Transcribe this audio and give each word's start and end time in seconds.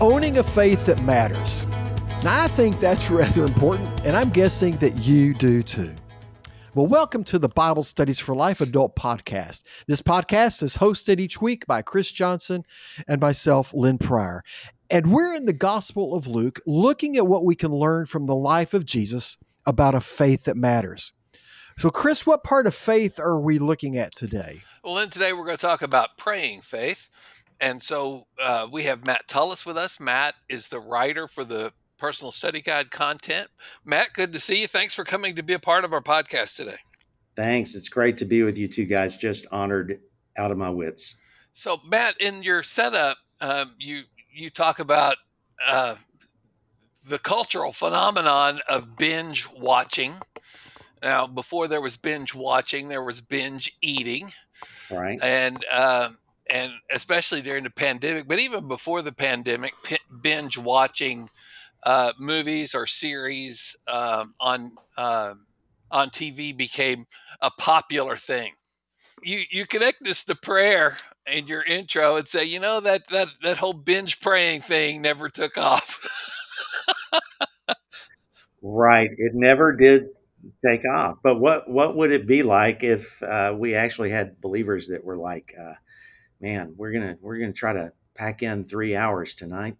owning 0.00 0.38
a 0.38 0.42
faith 0.42 0.86
that 0.86 1.02
matters. 1.02 1.66
Now, 2.24 2.42
I 2.42 2.48
think 2.48 2.80
that's 2.80 3.10
rather 3.10 3.44
important, 3.44 4.00
and 4.00 4.16
I'm 4.16 4.30
guessing 4.30 4.76
that 4.78 5.04
you 5.04 5.34
do 5.34 5.62
too. 5.62 5.94
Well, 6.74 6.86
welcome 6.86 7.22
to 7.24 7.38
the 7.38 7.48
Bible 7.48 7.82
Studies 7.82 8.18
for 8.18 8.34
Life 8.34 8.62
Adult 8.62 8.96
Podcast. 8.96 9.62
This 9.86 10.00
podcast 10.00 10.62
is 10.62 10.78
hosted 10.78 11.20
each 11.20 11.42
week 11.42 11.66
by 11.66 11.82
Chris 11.82 12.12
Johnson 12.12 12.64
and 13.06 13.20
myself, 13.20 13.74
Lynn 13.74 13.98
Pryor. 13.98 14.42
And 14.88 15.12
we're 15.12 15.34
in 15.34 15.44
the 15.44 15.52
Gospel 15.52 16.14
of 16.14 16.26
Luke 16.26 16.60
looking 16.66 17.16
at 17.16 17.26
what 17.26 17.44
we 17.44 17.54
can 17.54 17.72
learn 17.72 18.06
from 18.06 18.26
the 18.26 18.34
life 18.34 18.72
of 18.72 18.86
Jesus 18.86 19.36
about 19.66 19.94
a 19.94 20.00
faith 20.00 20.44
that 20.44 20.56
matters. 20.56 21.12
So, 21.76 21.90
Chris, 21.90 22.26
what 22.26 22.44
part 22.44 22.66
of 22.66 22.74
faith 22.74 23.18
are 23.18 23.38
we 23.38 23.58
looking 23.58 23.96
at 23.96 24.14
today? 24.14 24.62
Well, 24.84 24.94
then 24.94 25.10
today 25.10 25.32
we're 25.32 25.44
going 25.44 25.56
to 25.56 25.62
talk 25.62 25.82
about 25.82 26.16
praying 26.16 26.60
faith. 26.60 27.08
And 27.60 27.82
so 27.82 28.24
uh, 28.42 28.66
we 28.70 28.84
have 28.84 29.04
Matt 29.04 29.28
Tullis 29.28 29.66
with 29.66 29.76
us. 29.76 30.00
Matt 30.00 30.34
is 30.48 30.68
the 30.68 30.80
writer 30.80 31.28
for 31.28 31.44
the 31.44 31.72
personal 31.98 32.32
study 32.32 32.62
guide 32.62 32.90
content. 32.90 33.48
Matt, 33.84 34.14
good 34.14 34.32
to 34.32 34.40
see 34.40 34.62
you. 34.62 34.66
Thanks 34.66 34.94
for 34.94 35.04
coming 35.04 35.36
to 35.36 35.42
be 35.42 35.52
a 35.52 35.58
part 35.58 35.84
of 35.84 35.92
our 35.92 36.00
podcast 36.00 36.56
today. 36.56 36.78
Thanks. 37.36 37.74
It's 37.74 37.88
great 37.88 38.16
to 38.18 38.24
be 38.24 38.42
with 38.42 38.56
you 38.56 38.66
two 38.66 38.86
guys. 38.86 39.16
Just 39.16 39.46
honored 39.52 40.00
out 40.36 40.50
of 40.50 40.58
my 40.58 40.70
wits. 40.70 41.16
So, 41.52 41.80
Matt, 41.86 42.20
in 42.20 42.42
your 42.42 42.62
setup, 42.62 43.18
um, 43.40 43.74
you 43.78 44.02
you 44.32 44.50
talk 44.50 44.78
about 44.78 45.16
uh, 45.66 45.96
the 47.06 47.18
cultural 47.18 47.72
phenomenon 47.72 48.60
of 48.68 48.96
binge 48.96 49.48
watching. 49.50 50.14
Now, 51.02 51.26
before 51.26 51.66
there 51.66 51.80
was 51.80 51.96
binge 51.96 52.34
watching, 52.34 52.88
there 52.88 53.02
was 53.02 53.20
binge 53.20 53.76
eating. 53.80 54.32
Right. 54.90 55.18
And 55.22 55.64
uh, 55.70 56.10
and 56.50 56.72
especially 56.90 57.42
during 57.42 57.64
the 57.64 57.70
pandemic, 57.70 58.28
but 58.28 58.38
even 58.40 58.68
before 58.68 59.02
the 59.02 59.12
pandemic, 59.12 59.74
p- 59.84 59.98
binge 60.22 60.58
watching 60.58 61.30
uh, 61.84 62.12
movies 62.18 62.74
or 62.74 62.86
series 62.86 63.76
um, 63.88 64.34
on 64.40 64.72
uh, 64.96 65.34
on 65.90 66.10
TV 66.10 66.52
became 66.52 67.06
a 67.40 67.50
popular 67.58 68.16
thing. 68.16 68.52
You 69.22 69.42
you 69.50 69.66
connect 69.66 70.04
this 70.04 70.24
to 70.24 70.34
prayer 70.34 70.98
in 71.26 71.46
your 71.46 71.62
intro 71.62 72.16
and 72.16 72.28
say, 72.28 72.44
you 72.44 72.60
know 72.60 72.80
that 72.80 73.08
that 73.08 73.28
that 73.42 73.58
whole 73.58 73.74
binge 73.74 74.20
praying 74.20 74.62
thing 74.62 75.02
never 75.02 75.28
took 75.28 75.56
off. 75.58 76.06
right, 78.62 79.10
it 79.16 79.32
never 79.34 79.74
did 79.74 80.08
take 80.64 80.86
off. 80.88 81.18
But 81.22 81.40
what 81.40 81.68
what 81.68 81.96
would 81.96 82.12
it 82.12 82.26
be 82.26 82.42
like 82.42 82.82
if 82.82 83.22
uh, 83.22 83.54
we 83.58 83.74
actually 83.74 84.10
had 84.10 84.40
believers 84.40 84.88
that 84.88 85.04
were 85.04 85.16
like? 85.16 85.54
Man, 86.40 86.74
we're 86.76 86.92
gonna 86.92 87.16
we're 87.20 87.38
gonna 87.38 87.52
try 87.52 87.72
to 87.72 87.92
pack 88.14 88.42
in 88.42 88.64
three 88.64 88.96
hours 88.96 89.34
tonight. 89.34 89.76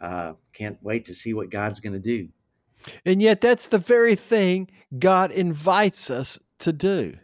Uh, 0.00 0.34
can't 0.52 0.78
wait 0.82 1.04
to 1.06 1.14
see 1.14 1.34
what 1.34 1.50
God's 1.50 1.80
gonna 1.80 1.98
do. 1.98 2.28
And 3.04 3.20
yet, 3.22 3.40
that's 3.40 3.66
the 3.66 3.78
very 3.78 4.14
thing 4.14 4.70
God 4.98 5.30
invites 5.32 6.10
us 6.10 6.38
to 6.60 6.72
do. 6.72 7.16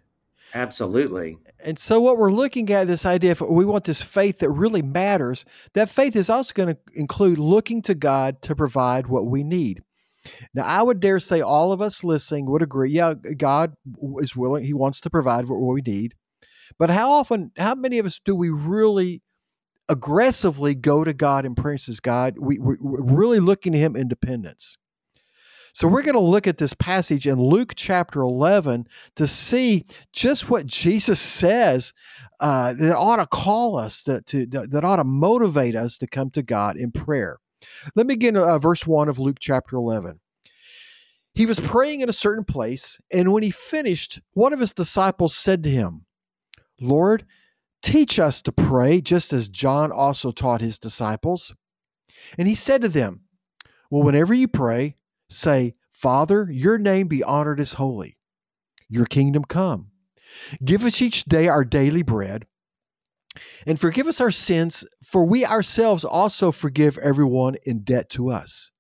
Absolutely. 0.54 1.38
And 1.64 1.78
so, 1.78 2.00
what 2.00 2.18
we're 2.18 2.32
looking 2.32 2.70
at 2.70 2.86
this 2.86 3.06
idea, 3.06 3.32
if 3.32 3.40
we 3.40 3.64
want 3.64 3.84
this 3.84 4.02
faith 4.02 4.38
that 4.38 4.50
really 4.50 4.82
matters, 4.82 5.44
that 5.74 5.88
faith 5.88 6.16
is 6.16 6.28
also 6.28 6.52
going 6.52 6.74
to 6.74 6.78
include 6.94 7.38
looking 7.38 7.82
to 7.82 7.94
God 7.94 8.42
to 8.42 8.56
provide 8.56 9.06
what 9.06 9.26
we 9.26 9.44
need. 9.44 9.82
Now, 10.54 10.64
I 10.64 10.82
would 10.82 11.00
dare 11.00 11.20
say 11.20 11.40
all 11.40 11.72
of 11.72 11.80
us 11.80 12.04
listening 12.04 12.46
would 12.46 12.62
agree, 12.62 12.90
yeah, 12.90 13.14
God 13.14 13.74
is 14.18 14.36
willing, 14.36 14.64
He 14.64 14.74
wants 14.74 15.00
to 15.02 15.10
provide 15.10 15.48
what 15.48 15.56
we 15.56 15.80
need. 15.80 16.14
But 16.78 16.90
how 16.90 17.10
often, 17.10 17.52
how 17.56 17.74
many 17.74 17.98
of 17.98 18.06
us 18.06 18.20
do 18.24 18.34
we 18.34 18.50
really 18.50 19.22
aggressively 19.88 20.74
go 20.74 21.04
to 21.04 21.12
God 21.12 21.44
and 21.44 21.58
and 21.58 21.80
says, 21.80 22.00
God, 22.00 22.36
we, 22.38 22.58
we're 22.58 22.76
really 22.80 23.40
looking 23.40 23.72
to 23.72 23.78
Him 23.78 23.96
in 23.96 24.08
dependence? 24.08 24.76
So 25.74 25.88
we're 25.88 26.02
going 26.02 26.14
to 26.14 26.20
look 26.20 26.46
at 26.46 26.58
this 26.58 26.74
passage 26.74 27.26
in 27.26 27.40
Luke 27.40 27.72
chapter 27.74 28.20
11 28.20 28.86
to 29.16 29.26
see 29.26 29.86
just 30.12 30.50
what 30.50 30.66
Jesus 30.66 31.18
says 31.18 31.94
uh, 32.40 32.74
that 32.74 32.96
ought 32.96 33.16
to 33.16 33.26
call 33.26 33.78
us, 33.78 34.02
to, 34.02 34.20
to, 34.22 34.46
that 34.46 34.84
ought 34.84 34.96
to 34.96 35.04
motivate 35.04 35.74
us 35.74 35.96
to 35.98 36.06
come 36.06 36.28
to 36.30 36.42
God 36.42 36.76
in 36.76 36.92
prayer. 36.92 37.38
Let 37.94 38.06
me 38.06 38.14
begin 38.14 38.36
uh, 38.36 38.58
verse 38.58 38.86
1 38.86 39.08
of 39.08 39.18
Luke 39.18 39.38
chapter 39.40 39.76
11. 39.76 40.20
He 41.34 41.46
was 41.46 41.60
praying 41.60 42.00
in 42.00 42.10
a 42.10 42.12
certain 42.12 42.44
place, 42.44 43.00
and 43.10 43.32
when 43.32 43.42
he 43.42 43.50
finished, 43.50 44.20
one 44.34 44.52
of 44.52 44.60
his 44.60 44.74
disciples 44.74 45.34
said 45.34 45.62
to 45.62 45.70
him, 45.70 46.04
Lord, 46.80 47.24
teach 47.82 48.18
us 48.18 48.42
to 48.42 48.52
pray, 48.52 49.00
just 49.00 49.32
as 49.32 49.48
John 49.48 49.92
also 49.92 50.30
taught 50.30 50.60
his 50.60 50.78
disciples. 50.78 51.54
And 52.38 52.48
he 52.48 52.54
said 52.54 52.82
to 52.82 52.88
them, 52.88 53.22
Well, 53.90 54.02
whenever 54.02 54.34
you 54.34 54.48
pray, 54.48 54.96
say, 55.28 55.74
Father, 55.90 56.48
your 56.50 56.78
name 56.78 57.08
be 57.08 57.22
honored 57.22 57.60
as 57.60 57.74
holy, 57.74 58.16
your 58.88 59.06
kingdom 59.06 59.44
come. 59.44 59.88
Give 60.64 60.84
us 60.84 61.02
each 61.02 61.24
day 61.24 61.46
our 61.48 61.64
daily 61.64 62.02
bread, 62.02 62.46
and 63.66 63.78
forgive 63.78 64.06
us 64.06 64.20
our 64.20 64.30
sins, 64.30 64.84
for 65.02 65.24
we 65.24 65.44
ourselves 65.44 66.04
also 66.04 66.50
forgive 66.52 66.98
everyone 66.98 67.56
in 67.66 67.82
debt 67.82 68.08
to 68.10 68.30
us 68.30 68.70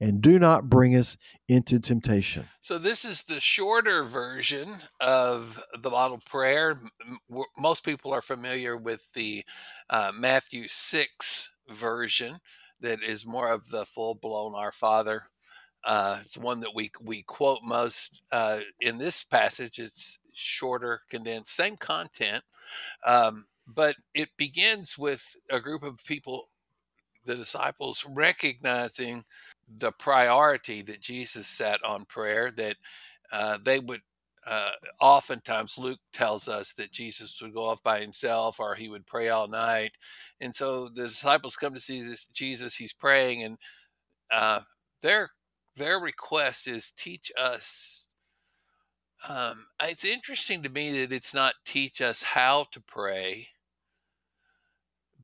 and 0.00 0.20
do 0.20 0.38
not 0.38 0.68
bring 0.68 0.94
us 0.94 1.16
into 1.48 1.80
temptation. 1.80 2.46
So, 2.60 2.78
this 2.78 3.04
is 3.04 3.24
the 3.24 3.40
shorter 3.40 4.04
version 4.04 4.68
of 5.00 5.62
the 5.78 5.90
model 5.90 6.20
prayer. 6.24 6.80
Most 7.58 7.84
people 7.84 8.12
are 8.12 8.20
familiar 8.20 8.76
with 8.76 9.12
the 9.12 9.44
uh, 9.90 10.12
Matthew 10.14 10.68
6 10.68 11.50
version 11.70 12.38
that 12.80 13.02
is 13.02 13.26
more 13.26 13.50
of 13.52 13.70
the 13.70 13.84
full 13.84 14.14
blown 14.14 14.54
Our 14.54 14.72
Father. 14.72 15.24
Uh, 15.84 16.18
it's 16.20 16.38
one 16.38 16.60
that 16.60 16.74
we, 16.74 16.90
we 17.00 17.22
quote 17.22 17.60
most 17.62 18.22
uh, 18.32 18.60
in 18.80 18.98
this 18.98 19.24
passage. 19.24 19.78
It's 19.78 20.18
shorter, 20.32 21.02
condensed, 21.08 21.54
same 21.54 21.76
content, 21.76 22.44
um, 23.04 23.46
but 23.66 23.96
it 24.14 24.28
begins 24.36 24.96
with 24.96 25.36
a 25.50 25.60
group 25.60 25.82
of 25.82 26.04
people 26.04 26.48
the 27.24 27.36
disciples 27.36 28.06
recognizing 28.08 29.24
the 29.76 29.92
priority 29.92 30.82
that 30.82 31.00
Jesus 31.00 31.46
set 31.46 31.84
on 31.84 32.04
prayer, 32.04 32.50
that 32.52 32.76
uh, 33.32 33.58
they 33.62 33.78
would 33.78 34.02
uh, 34.46 34.70
oftentimes 35.00 35.76
Luke 35.76 36.00
tells 36.12 36.48
us 36.48 36.72
that 36.74 36.90
Jesus 36.92 37.40
would 37.42 37.52
go 37.52 37.64
off 37.64 37.82
by 37.82 38.00
himself 38.00 38.58
or 38.60 38.74
he 38.74 38.88
would 38.88 39.06
pray 39.06 39.28
all 39.28 39.46
night. 39.46 39.92
And 40.40 40.54
so 40.54 40.88
the 40.88 41.04
disciples 41.04 41.56
come 41.56 41.74
to 41.74 41.80
see 41.80 42.00
this, 42.00 42.26
Jesus, 42.26 42.76
he's 42.76 42.94
praying, 42.94 43.42
and 43.42 43.58
uh, 44.30 44.60
their 45.02 45.30
their 45.76 45.98
request 46.00 46.66
is 46.66 46.90
teach 46.90 47.30
us. 47.38 48.06
Um, 49.28 49.66
it's 49.82 50.04
interesting 50.04 50.62
to 50.62 50.70
me 50.70 51.00
that 51.00 51.12
it's 51.12 51.34
not 51.34 51.54
teach 51.64 52.00
us 52.00 52.22
how 52.22 52.66
to 52.72 52.80
pray, 52.80 53.48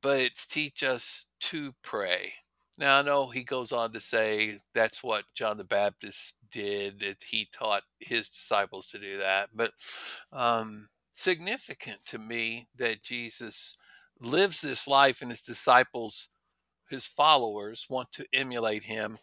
but 0.01 0.19
it's 0.19 0.45
teach 0.45 0.83
us 0.83 1.25
to 1.41 1.73
pray. 1.81 2.33
Now, 2.77 2.99
I 2.99 3.01
know 3.03 3.27
he 3.27 3.43
goes 3.43 3.71
on 3.71 3.93
to 3.93 4.01
say 4.01 4.57
that's 4.73 5.03
what 5.03 5.23
John 5.33 5.57
the 5.57 5.63
Baptist 5.63 6.35
did. 6.51 7.03
He 7.25 7.47
taught 7.53 7.83
his 7.99 8.27
disciples 8.29 8.89
to 8.89 8.99
do 8.99 9.17
that. 9.19 9.49
But 9.53 9.71
um, 10.33 10.89
significant 11.13 11.99
to 12.07 12.19
me 12.19 12.67
that 12.75 13.01
Jesus 13.01 13.77
lives 14.19 14.61
this 14.61 14.87
life 14.87 15.21
and 15.21 15.31
his 15.31 15.41
disciples, 15.41 16.29
his 16.89 17.07
followers, 17.07 17.87
want 17.89 18.11
to 18.13 18.25
emulate 18.33 18.83
him. 18.83 19.17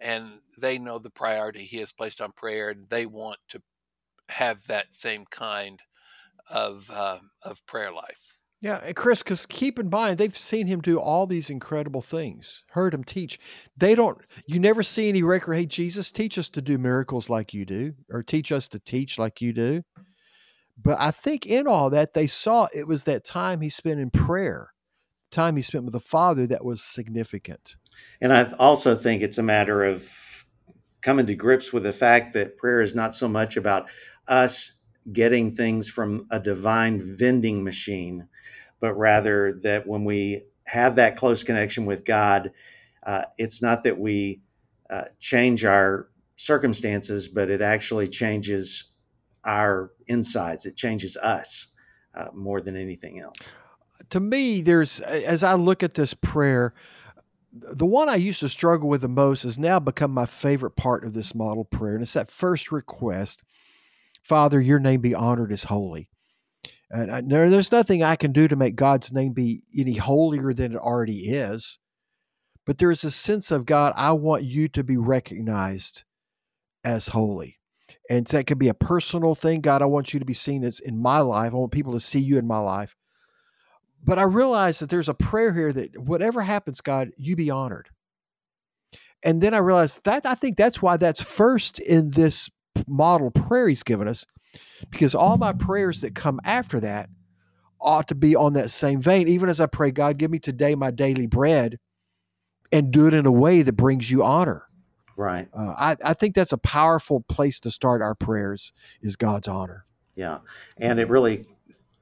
And 0.00 0.40
they 0.58 0.78
know 0.78 0.98
the 0.98 1.10
priority 1.10 1.64
he 1.64 1.78
has 1.78 1.92
placed 1.92 2.20
on 2.20 2.32
prayer, 2.32 2.70
and 2.70 2.88
they 2.88 3.06
want 3.06 3.38
to 3.50 3.62
have 4.28 4.66
that 4.66 4.94
same 4.94 5.24
kind 5.30 5.80
of 6.50 6.90
uh, 6.92 7.18
of 7.42 7.64
prayer 7.66 7.92
life. 7.92 8.38
Yeah, 8.64 8.92
Chris, 8.92 9.22
because 9.22 9.44
keep 9.44 9.78
in 9.78 9.90
mind, 9.90 10.16
they've 10.16 10.38
seen 10.38 10.68
him 10.68 10.80
do 10.80 10.98
all 10.98 11.26
these 11.26 11.50
incredible 11.50 12.00
things, 12.00 12.64
heard 12.70 12.94
him 12.94 13.04
teach. 13.04 13.38
They 13.76 13.94
don't, 13.94 14.16
you 14.46 14.58
never 14.58 14.82
see 14.82 15.10
any 15.10 15.22
record, 15.22 15.52
hey, 15.52 15.66
Jesus, 15.66 16.10
teach 16.10 16.38
us 16.38 16.48
to 16.48 16.62
do 16.62 16.78
miracles 16.78 17.28
like 17.28 17.52
you 17.52 17.66
do, 17.66 17.92
or 18.08 18.22
teach 18.22 18.50
us 18.50 18.66
to 18.68 18.78
teach 18.78 19.18
like 19.18 19.42
you 19.42 19.52
do. 19.52 19.82
But 20.82 20.96
I 20.98 21.10
think 21.10 21.44
in 21.44 21.66
all 21.66 21.90
that, 21.90 22.14
they 22.14 22.26
saw 22.26 22.68
it 22.74 22.88
was 22.88 23.04
that 23.04 23.26
time 23.26 23.60
he 23.60 23.68
spent 23.68 24.00
in 24.00 24.08
prayer, 24.08 24.70
time 25.30 25.56
he 25.56 25.62
spent 25.62 25.84
with 25.84 25.92
the 25.92 26.00
Father 26.00 26.46
that 26.46 26.64
was 26.64 26.82
significant. 26.82 27.76
And 28.22 28.32
I 28.32 28.50
also 28.58 28.94
think 28.94 29.20
it's 29.20 29.36
a 29.36 29.42
matter 29.42 29.84
of 29.84 30.10
coming 31.02 31.26
to 31.26 31.34
grips 31.34 31.70
with 31.74 31.82
the 31.82 31.92
fact 31.92 32.32
that 32.32 32.56
prayer 32.56 32.80
is 32.80 32.94
not 32.94 33.14
so 33.14 33.28
much 33.28 33.58
about 33.58 33.90
us 34.26 34.72
getting 35.12 35.52
things 35.52 35.88
from 35.88 36.26
a 36.30 36.40
divine 36.40 37.00
vending 37.00 37.62
machine, 37.62 38.28
but 38.80 38.94
rather 38.94 39.52
that 39.62 39.86
when 39.86 40.04
we 40.04 40.42
have 40.66 40.96
that 40.96 41.16
close 41.16 41.42
connection 41.42 41.84
with 41.84 42.04
God, 42.04 42.50
uh, 43.02 43.24
it's 43.36 43.60
not 43.60 43.82
that 43.82 43.98
we 43.98 44.40
uh, 44.88 45.04
change 45.20 45.64
our 45.64 46.08
circumstances, 46.36 47.28
but 47.28 47.50
it 47.50 47.60
actually 47.60 48.06
changes 48.06 48.84
our 49.44 49.90
insides. 50.06 50.66
It 50.66 50.76
changes 50.76 51.16
us 51.16 51.68
uh, 52.14 52.28
more 52.34 52.60
than 52.60 52.76
anything 52.76 53.20
else. 53.20 53.52
To 54.10 54.20
me, 54.20 54.62
there's, 54.62 55.00
as 55.00 55.42
I 55.42 55.54
look 55.54 55.82
at 55.82 55.94
this 55.94 56.14
prayer, 56.14 56.72
the 57.52 57.86
one 57.86 58.08
I 58.08 58.16
used 58.16 58.40
to 58.40 58.48
struggle 58.48 58.88
with 58.88 59.02
the 59.02 59.08
most 59.08 59.44
has 59.44 59.58
now 59.58 59.78
become 59.78 60.10
my 60.10 60.26
favorite 60.26 60.76
part 60.76 61.04
of 61.04 61.12
this 61.12 61.34
model 61.34 61.64
prayer. 61.64 61.94
And 61.94 62.02
it's 62.02 62.14
that 62.14 62.30
first 62.30 62.72
request 62.72 63.42
Father, 64.24 64.60
your 64.60 64.80
name 64.80 65.00
be 65.00 65.14
honored 65.14 65.52
as 65.52 65.64
holy. 65.64 66.08
And 66.90 67.10
I, 67.10 67.20
there's 67.20 67.72
nothing 67.72 68.02
I 68.02 68.16
can 68.16 68.32
do 68.32 68.48
to 68.48 68.56
make 68.56 68.76
God's 68.76 69.12
name 69.12 69.32
be 69.32 69.62
any 69.76 69.96
holier 69.96 70.52
than 70.52 70.72
it 70.72 70.78
already 70.78 71.28
is. 71.30 71.78
But 72.66 72.78
there's 72.78 73.04
a 73.04 73.10
sense 73.10 73.50
of 73.50 73.66
God, 73.66 73.92
I 73.96 74.12
want 74.12 74.44
you 74.44 74.68
to 74.68 74.82
be 74.82 74.96
recognized 74.96 76.04
as 76.82 77.08
holy. 77.08 77.56
And 78.08 78.26
that 78.28 78.46
could 78.46 78.58
be 78.58 78.68
a 78.68 78.74
personal 78.74 79.34
thing. 79.34 79.60
God, 79.60 79.82
I 79.82 79.86
want 79.86 80.14
you 80.14 80.20
to 80.20 80.26
be 80.26 80.34
seen 80.34 80.64
as 80.64 80.80
in 80.80 81.00
my 81.00 81.18
life. 81.18 81.52
I 81.52 81.56
want 81.56 81.72
people 81.72 81.92
to 81.92 82.00
see 82.00 82.20
you 82.20 82.38
in 82.38 82.46
my 82.46 82.58
life. 82.58 82.96
But 84.02 84.18
I 84.18 84.22
realize 84.22 84.78
that 84.78 84.90
there's 84.90 85.08
a 85.08 85.14
prayer 85.14 85.52
here 85.52 85.72
that 85.72 85.98
whatever 85.98 86.42
happens, 86.42 86.80
God, 86.80 87.10
you 87.16 87.36
be 87.36 87.50
honored. 87.50 87.88
And 89.22 89.42
then 89.42 89.54
I 89.54 89.58
realized 89.58 90.04
that 90.04 90.26
I 90.26 90.34
think 90.34 90.56
that's 90.56 90.82
why 90.82 90.98
that's 90.98 91.22
first 91.22 91.78
in 91.78 92.10
this 92.10 92.50
model 92.86 93.30
prayer 93.30 93.68
he's 93.68 93.82
given 93.82 94.08
us, 94.08 94.26
because 94.90 95.14
all 95.14 95.36
my 95.36 95.52
prayers 95.52 96.00
that 96.00 96.14
come 96.14 96.40
after 96.44 96.80
that 96.80 97.08
ought 97.80 98.08
to 98.08 98.14
be 98.14 98.34
on 98.34 98.54
that 98.54 98.70
same 98.70 99.00
vein. 99.00 99.28
Even 99.28 99.48
as 99.48 99.60
I 99.60 99.66
pray, 99.66 99.90
God, 99.90 100.16
give 100.16 100.30
me 100.30 100.38
today 100.38 100.74
my 100.74 100.90
daily 100.90 101.26
bread 101.26 101.78
and 102.72 102.90
do 102.90 103.06
it 103.06 103.14
in 103.14 103.26
a 103.26 103.32
way 103.32 103.62
that 103.62 103.74
brings 103.74 104.10
you 104.10 104.24
honor. 104.24 104.66
Right. 105.16 105.48
Uh, 105.52 105.74
I, 105.76 105.96
I 106.04 106.14
think 106.14 106.34
that's 106.34 106.52
a 106.52 106.58
powerful 106.58 107.20
place 107.28 107.60
to 107.60 107.70
start 107.70 108.02
our 108.02 108.14
prayers 108.14 108.72
is 109.02 109.16
God's 109.16 109.46
honor. 109.46 109.84
Yeah. 110.16 110.38
And 110.78 110.98
it 110.98 111.08
really 111.08 111.44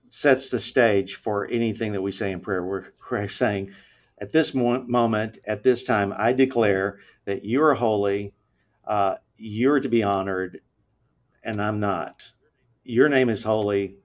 sets 0.09 0.51
the 0.51 0.61
stage 0.61 1.17
for 1.17 1.47
anything 1.49 1.93
that 1.93 2.03
we 2.03 2.13
say 2.13 2.31
in 2.33 2.41
prayer. 2.41 2.65
We're, 2.65 2.85
we're 3.11 3.29
saying, 3.29 3.73
at 4.19 4.31
this 4.31 4.55
mo- 4.55 4.85
moment, 4.87 5.39
at 5.47 5.63
this 5.63 5.85
time, 5.85 6.15
I 6.17 6.33
declare 6.33 7.01
that 7.25 7.45
you 7.45 7.63
are 7.63 7.75
holy, 7.75 8.33
uh, 8.87 9.17
you're 9.37 9.81
to 9.81 9.89
be 9.89 10.03
honored, 10.03 10.61
and 11.45 11.61
I'm 11.63 11.81
not. 11.81 12.25
Your 12.85 13.09
name 13.09 13.29
is 13.29 13.43
holy, 13.43 13.97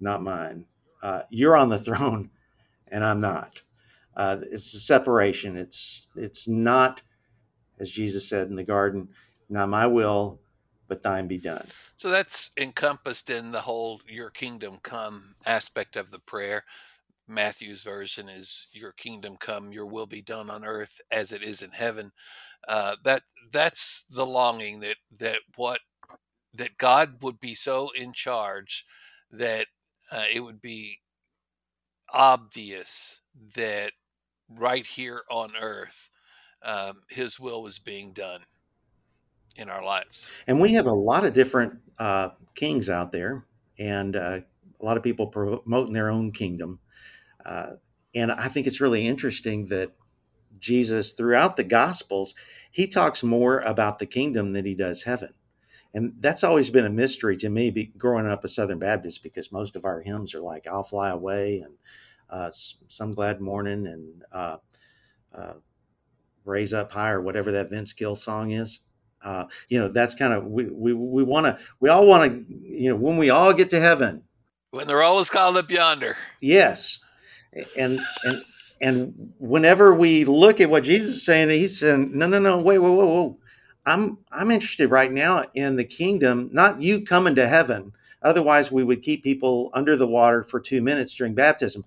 not 0.00 0.22
mine. 0.22 0.66
Uh, 1.02 1.22
you're 1.30 1.56
on 1.56 1.68
the 1.68 1.78
throne, 1.86 2.30
and 2.88 3.04
I'm 3.04 3.20
not. 3.20 3.60
Uh, 4.16 4.38
it's 4.50 4.74
a 4.74 4.80
separation. 4.80 5.56
It's 5.56 6.08
it's 6.16 6.48
not, 6.48 7.02
as 7.78 7.90
Jesus 7.90 8.28
said 8.28 8.48
in 8.48 8.56
the 8.56 8.64
garden, 8.64 9.08
not 9.48 9.68
my 9.68 9.86
will, 9.86 10.40
but 10.88 11.02
thine 11.02 11.28
be 11.28 11.38
done. 11.38 11.66
So 11.96 12.10
that's 12.10 12.50
encompassed 12.56 13.30
in 13.30 13.52
the 13.52 13.62
whole 13.62 14.00
"Your 14.08 14.30
kingdom 14.30 14.78
come" 14.82 15.36
aspect 15.46 15.96
of 15.96 16.10
the 16.10 16.18
prayer. 16.18 16.64
Matthew's 17.30 17.82
version 17.82 18.28
is 18.28 18.68
"Your 18.72 18.92
kingdom 18.92 19.36
come, 19.38 19.72
Your 19.72 19.86
will 19.86 20.06
be 20.06 20.22
done 20.22 20.50
on 20.50 20.64
earth 20.64 21.00
as 21.10 21.32
it 21.32 21.42
is 21.42 21.62
in 21.62 21.70
heaven." 21.70 22.12
Uh, 22.68 22.96
that 23.04 23.22
that's 23.52 24.04
the 24.10 24.26
longing 24.26 24.80
that 24.80 24.96
that 25.18 25.40
what 25.56 25.80
that 26.54 26.76
God 26.78 27.22
would 27.22 27.40
be 27.40 27.54
so 27.54 27.90
in 27.94 28.12
charge 28.12 28.84
that 29.30 29.66
uh, 30.12 30.24
it 30.32 30.40
would 30.40 30.60
be 30.60 30.98
obvious 32.12 33.20
that 33.54 33.92
right 34.48 34.86
here 34.86 35.22
on 35.30 35.52
earth, 35.60 36.10
um, 36.62 37.02
His 37.08 37.38
will 37.38 37.62
was 37.62 37.78
being 37.78 38.12
done 38.12 38.40
in 39.56 39.68
our 39.68 39.84
lives. 39.84 40.30
And 40.46 40.60
we 40.60 40.72
have 40.72 40.86
a 40.86 40.92
lot 40.92 41.24
of 41.24 41.32
different 41.32 41.78
uh, 41.98 42.30
kings 42.54 42.88
out 42.88 43.12
there, 43.12 43.44
and 43.78 44.16
uh, 44.16 44.40
a 44.80 44.84
lot 44.84 44.96
of 44.96 45.02
people 45.02 45.26
promoting 45.26 45.92
their 45.92 46.10
own 46.10 46.32
kingdom. 46.32 46.78
Uh, 47.44 47.72
and 48.14 48.32
I 48.32 48.48
think 48.48 48.66
it's 48.66 48.80
really 48.80 49.06
interesting 49.06 49.66
that 49.66 49.92
Jesus, 50.58 51.12
throughout 51.12 51.56
the 51.56 51.64
Gospels, 51.64 52.34
he 52.70 52.86
talks 52.86 53.22
more 53.22 53.60
about 53.60 53.98
the 53.98 54.06
kingdom 54.06 54.52
than 54.52 54.64
he 54.64 54.74
does 54.74 55.02
heaven. 55.02 55.32
And 55.94 56.14
that's 56.20 56.44
always 56.44 56.70
been 56.70 56.84
a 56.84 56.90
mystery 56.90 57.36
to 57.38 57.48
me, 57.48 57.70
be, 57.70 57.86
growing 57.86 58.26
up 58.26 58.44
a 58.44 58.48
Southern 58.48 58.78
Baptist, 58.78 59.22
because 59.22 59.50
most 59.50 59.74
of 59.74 59.84
our 59.84 60.00
hymns 60.00 60.34
are 60.34 60.40
like 60.40 60.68
"I'll 60.68 60.84
Fly 60.84 61.10
Away" 61.10 61.58
and 61.58 61.74
uh, 62.28 62.50
"Some 62.52 63.10
Glad 63.10 63.40
Morning" 63.40 63.86
and 63.88 64.22
uh, 64.30 64.56
uh, 65.34 65.54
"Raise 66.44 66.72
Up 66.72 66.92
High" 66.92 67.10
or 67.10 67.20
whatever 67.20 67.50
that 67.52 67.70
Vince 67.70 67.92
Gill 67.92 68.14
song 68.14 68.52
is. 68.52 68.80
Uh, 69.22 69.46
you 69.68 69.78
know, 69.78 69.88
that's 69.88 70.14
kind 70.14 70.32
of 70.32 70.44
we 70.44 70.66
we, 70.66 70.94
we 70.94 71.24
want 71.24 71.46
to 71.46 71.58
we 71.80 71.88
all 71.88 72.06
want 72.06 72.30
to 72.30 72.44
you 72.48 72.90
know 72.90 72.96
when 72.96 73.16
we 73.16 73.30
all 73.30 73.52
get 73.52 73.70
to 73.70 73.80
heaven, 73.80 74.22
when 74.70 74.86
the 74.86 74.94
roll 74.94 75.18
is 75.18 75.28
called 75.28 75.56
up 75.56 75.70
yonder. 75.72 76.16
Yes, 76.40 77.00
and 77.78 78.00
and 78.24 78.44
and 78.82 79.32
whenever 79.38 79.94
we 79.94 80.24
look 80.24 80.60
at 80.60 80.70
what 80.70 80.84
Jesus 80.84 81.16
is 81.16 81.24
saying, 81.24 81.50
he's 81.50 81.78
saying, 81.78 82.16
no, 82.16 82.26
no, 82.26 82.38
no, 82.38 82.58
wait, 82.58 82.78
whoa, 82.78 82.92
whoa, 82.92 83.06
whoa. 83.06 83.38
I'm 83.86 84.18
I'm 84.30 84.50
interested 84.50 84.90
right 84.90 85.12
now 85.12 85.44
in 85.54 85.76
the 85.76 85.84
kingdom, 85.84 86.50
not 86.52 86.82
you 86.82 87.04
coming 87.04 87.34
to 87.36 87.48
heaven. 87.48 87.92
Otherwise, 88.22 88.70
we 88.70 88.84
would 88.84 89.02
keep 89.02 89.22
people 89.24 89.70
under 89.72 89.96
the 89.96 90.06
water 90.06 90.42
for 90.42 90.60
two 90.60 90.82
minutes 90.82 91.14
during 91.14 91.34
baptism. 91.34 91.84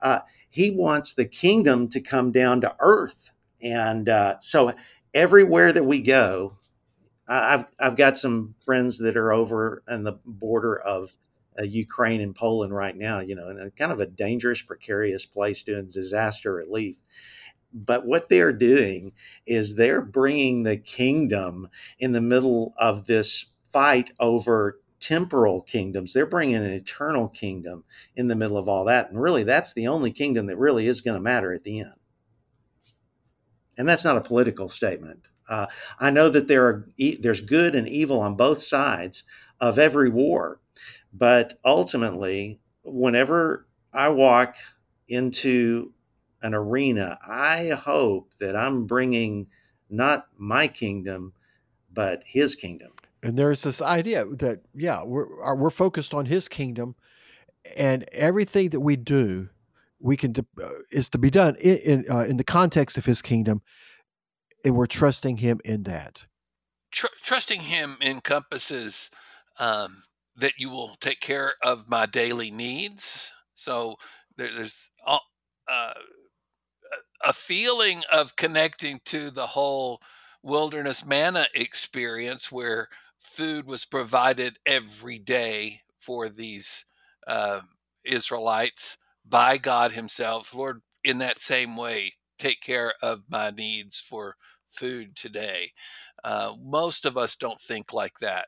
Uh, 0.00 0.20
he 0.50 0.70
wants 0.70 1.14
the 1.14 1.24
kingdom 1.24 1.88
to 1.88 2.00
come 2.00 2.32
down 2.32 2.60
to 2.62 2.74
earth, 2.80 3.30
and 3.62 4.08
uh, 4.08 4.36
so 4.40 4.72
everywhere 5.14 5.72
that 5.72 5.84
we 5.84 6.00
go, 6.00 6.56
I've 7.28 7.66
I've 7.80 7.96
got 7.96 8.18
some 8.18 8.54
friends 8.64 8.98
that 8.98 9.16
are 9.16 9.32
over 9.32 9.82
on 9.88 10.02
the 10.02 10.18
border 10.24 10.78
of 10.78 11.16
uh, 11.58 11.64
Ukraine 11.64 12.20
and 12.20 12.34
Poland 12.34 12.74
right 12.74 12.96
now, 12.96 13.20
you 13.20 13.34
know, 13.34 13.48
in 13.48 13.60
a 13.60 13.70
kind 13.70 13.92
of 13.92 14.00
a 14.00 14.06
dangerous, 14.06 14.62
precarious 14.62 15.26
place 15.26 15.62
doing 15.62 15.86
disaster 15.86 16.54
relief. 16.54 16.96
But 17.72 18.06
what 18.06 18.28
they're 18.28 18.52
doing 18.52 19.12
is 19.46 19.74
they're 19.74 20.00
bringing 20.00 20.62
the 20.62 20.76
kingdom 20.76 21.68
in 21.98 22.12
the 22.12 22.20
middle 22.20 22.74
of 22.78 23.06
this 23.06 23.46
fight 23.66 24.12
over 24.18 24.80
temporal 25.00 25.60
kingdoms. 25.62 26.12
They're 26.12 26.26
bringing 26.26 26.56
an 26.56 26.70
eternal 26.70 27.28
kingdom 27.28 27.84
in 28.14 28.28
the 28.28 28.36
middle 28.36 28.56
of 28.56 28.68
all 28.68 28.86
that. 28.86 29.10
And 29.10 29.20
really, 29.20 29.42
that's 29.42 29.74
the 29.74 29.88
only 29.88 30.10
kingdom 30.10 30.46
that 30.46 30.56
really 30.56 30.86
is 30.86 31.00
going 31.00 31.16
to 31.16 31.20
matter 31.20 31.52
at 31.52 31.64
the 31.64 31.80
end. 31.80 31.94
And 33.78 33.88
that's 33.88 34.04
not 34.04 34.16
a 34.16 34.22
political 34.22 34.68
statement. 34.68 35.20
Uh, 35.48 35.66
I 36.00 36.10
know 36.10 36.28
that 36.28 36.48
there 36.48 36.66
are 36.66 36.88
there's 37.20 37.40
good 37.40 37.74
and 37.74 37.88
evil 37.88 38.20
on 38.20 38.36
both 38.36 38.60
sides 38.60 39.22
of 39.60 39.78
every 39.78 40.10
war, 40.10 40.60
but 41.12 41.54
ultimately, 41.64 42.60
whenever 42.84 43.66
I 43.92 44.08
walk 44.08 44.56
into 45.08 45.92
an 46.42 46.54
arena, 46.54 47.18
I 47.26 47.68
hope 47.68 48.34
that 48.38 48.56
I'm 48.56 48.86
bringing 48.86 49.48
not 49.88 50.26
my 50.36 50.68
kingdom, 50.68 51.32
but 51.92 52.22
his 52.26 52.54
kingdom. 52.54 52.92
And 53.22 53.36
there's 53.36 53.62
this 53.62 53.80
idea 53.80 54.24
that, 54.24 54.60
yeah, 54.74 55.02
we're, 55.02 55.54
we're 55.54 55.70
focused 55.70 56.14
on 56.14 56.26
his 56.26 56.48
kingdom, 56.48 56.94
and 57.76 58.04
everything 58.12 58.70
that 58.70 58.80
we 58.80 58.96
do, 58.96 59.48
we 59.98 60.16
can 60.16 60.34
uh, 60.62 60.68
is 60.92 61.08
to 61.10 61.18
be 61.18 61.30
done 61.30 61.56
in 61.56 61.76
in, 61.78 62.04
uh, 62.10 62.20
in, 62.20 62.36
the 62.36 62.44
context 62.44 62.96
of 62.98 63.06
his 63.06 63.22
kingdom, 63.22 63.62
and 64.64 64.76
we're 64.76 64.86
trusting 64.86 65.38
him 65.38 65.60
in 65.64 65.84
that. 65.84 66.26
Tr- 66.92 67.06
trusting 67.22 67.62
him 67.62 67.96
encompasses 68.00 69.10
um, 69.58 70.02
that 70.36 70.54
you 70.58 70.70
will 70.70 70.96
take 71.00 71.20
care 71.20 71.54
of 71.62 71.88
my 71.88 72.06
daily 72.06 72.50
needs. 72.50 73.32
So 73.54 73.96
there, 74.36 74.50
there's 74.54 74.90
uh, 75.06 75.94
a 77.24 77.32
feeling 77.32 78.02
of 78.12 78.36
connecting 78.36 79.00
to 79.06 79.30
the 79.30 79.48
whole 79.48 80.00
wilderness 80.42 81.04
manna 81.04 81.46
experience 81.54 82.52
where 82.52 82.88
food 83.18 83.66
was 83.66 83.84
provided 83.84 84.58
every 84.64 85.18
day 85.18 85.80
for 85.98 86.28
these 86.28 86.86
uh, 87.26 87.60
Israelites 88.04 88.98
by 89.24 89.58
God 89.58 89.92
Himself. 89.92 90.54
Lord, 90.54 90.82
in 91.02 91.18
that 91.18 91.40
same 91.40 91.76
way, 91.76 92.12
take 92.38 92.60
care 92.60 92.92
of 93.02 93.22
my 93.28 93.50
needs 93.50 93.98
for 93.98 94.36
food 94.68 95.16
today. 95.16 95.70
Uh, 96.22 96.52
most 96.62 97.04
of 97.06 97.16
us 97.16 97.34
don't 97.34 97.60
think 97.60 97.92
like 97.92 98.18
that. 98.20 98.46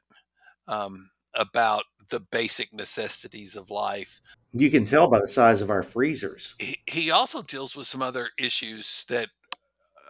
Um, 0.69 1.11
about 1.35 1.85
the 2.09 2.21
basic 2.21 2.73
necessities 2.73 3.57
of 3.57 3.71
life. 3.71 4.21
You 4.53 4.71
can 4.71 4.85
tell 4.85 5.09
by 5.09 5.21
the 5.21 5.27
size 5.27 5.61
of 5.61 5.71
our 5.71 5.83
freezers. 5.83 6.55
He, 6.59 6.79
he 6.87 7.11
also 7.11 7.43
deals 7.43 7.77
with 7.77 7.87
some 7.87 8.03
other 8.03 8.31
issues 8.39 9.05
that 9.09 9.29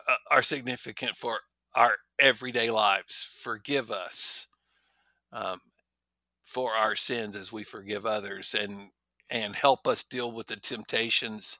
uh, 0.08 0.14
are 0.30 0.42
significant 0.42 1.16
for 1.16 1.40
our 1.74 1.96
everyday 2.18 2.70
lives. 2.70 3.28
Forgive 3.42 3.90
us 3.90 4.46
um, 5.32 5.60
for 6.44 6.72
our 6.72 6.94
sins 6.94 7.36
as 7.36 7.52
we 7.52 7.64
forgive 7.64 8.06
others, 8.06 8.54
and 8.58 8.90
and 9.30 9.54
help 9.54 9.86
us 9.86 10.04
deal 10.04 10.32
with 10.32 10.46
the 10.46 10.56
temptations 10.56 11.58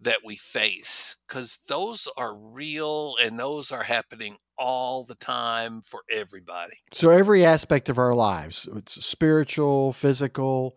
that 0.00 0.18
we 0.24 0.36
face 0.36 1.16
because 1.28 1.58
those 1.68 2.08
are 2.16 2.34
real 2.34 3.14
and 3.22 3.38
those 3.38 3.70
are 3.70 3.82
happening 3.82 4.36
all 4.56 5.04
the 5.04 5.14
time 5.14 5.82
for 5.82 6.00
everybody. 6.10 6.74
So, 6.92 7.10
every 7.10 7.44
aspect 7.44 7.88
of 7.88 7.98
our 7.98 8.14
lives 8.14 8.68
uh, 8.70 8.78
it's 8.78 9.04
spiritual, 9.04 9.92
physical, 9.92 10.76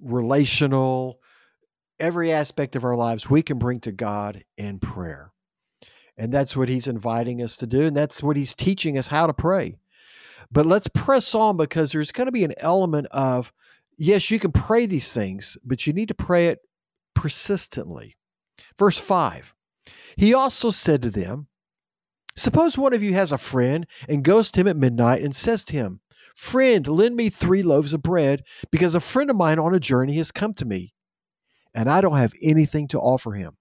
relational, 0.00 1.20
every 2.00 2.32
aspect 2.32 2.76
of 2.76 2.84
our 2.84 2.96
lives 2.96 3.30
we 3.30 3.42
can 3.42 3.58
bring 3.58 3.80
to 3.80 3.92
God 3.92 4.44
in 4.58 4.78
prayer. 4.78 5.32
And 6.16 6.32
that's 6.32 6.56
what 6.56 6.68
he's 6.68 6.86
inviting 6.86 7.40
us 7.40 7.56
to 7.58 7.66
do. 7.66 7.82
And 7.82 7.96
that's 7.96 8.22
what 8.22 8.36
he's 8.36 8.54
teaching 8.54 8.98
us 8.98 9.06
how 9.06 9.26
to 9.26 9.32
pray. 9.32 9.78
But 10.50 10.66
let's 10.66 10.88
press 10.88 11.34
on 11.34 11.56
because 11.56 11.92
there's 11.92 12.12
going 12.12 12.26
to 12.26 12.32
be 12.32 12.44
an 12.44 12.54
element 12.58 13.06
of, 13.10 13.52
yes, 13.96 14.30
you 14.30 14.38
can 14.38 14.52
pray 14.52 14.84
these 14.84 15.12
things, 15.12 15.56
but 15.64 15.86
you 15.86 15.92
need 15.92 16.08
to 16.08 16.14
pray 16.14 16.48
it 16.48 16.60
persistently. 17.14 18.16
Verse 18.78 18.98
5 18.98 19.54
He 20.16 20.34
also 20.34 20.70
said 20.70 21.00
to 21.02 21.10
them, 21.10 21.46
Suppose 22.34 22.78
one 22.78 22.94
of 22.94 23.02
you 23.02 23.14
has 23.14 23.32
a 23.32 23.38
friend 23.38 23.86
and 24.08 24.24
goes 24.24 24.50
to 24.50 24.60
him 24.60 24.68
at 24.68 24.76
midnight 24.76 25.22
and 25.22 25.34
says 25.34 25.64
to 25.64 25.74
him, 25.74 26.00
Friend, 26.34 26.86
lend 26.86 27.14
me 27.14 27.28
three 27.28 27.62
loaves 27.62 27.92
of 27.92 28.02
bread 28.02 28.42
because 28.70 28.94
a 28.94 29.00
friend 29.00 29.28
of 29.28 29.36
mine 29.36 29.58
on 29.58 29.74
a 29.74 29.80
journey 29.80 30.16
has 30.16 30.32
come 30.32 30.54
to 30.54 30.64
me, 30.64 30.94
and 31.74 31.90
I 31.90 32.00
don't 32.00 32.16
have 32.16 32.32
anything 32.42 32.88
to 32.88 32.98
offer 32.98 33.32
him. 33.32 33.56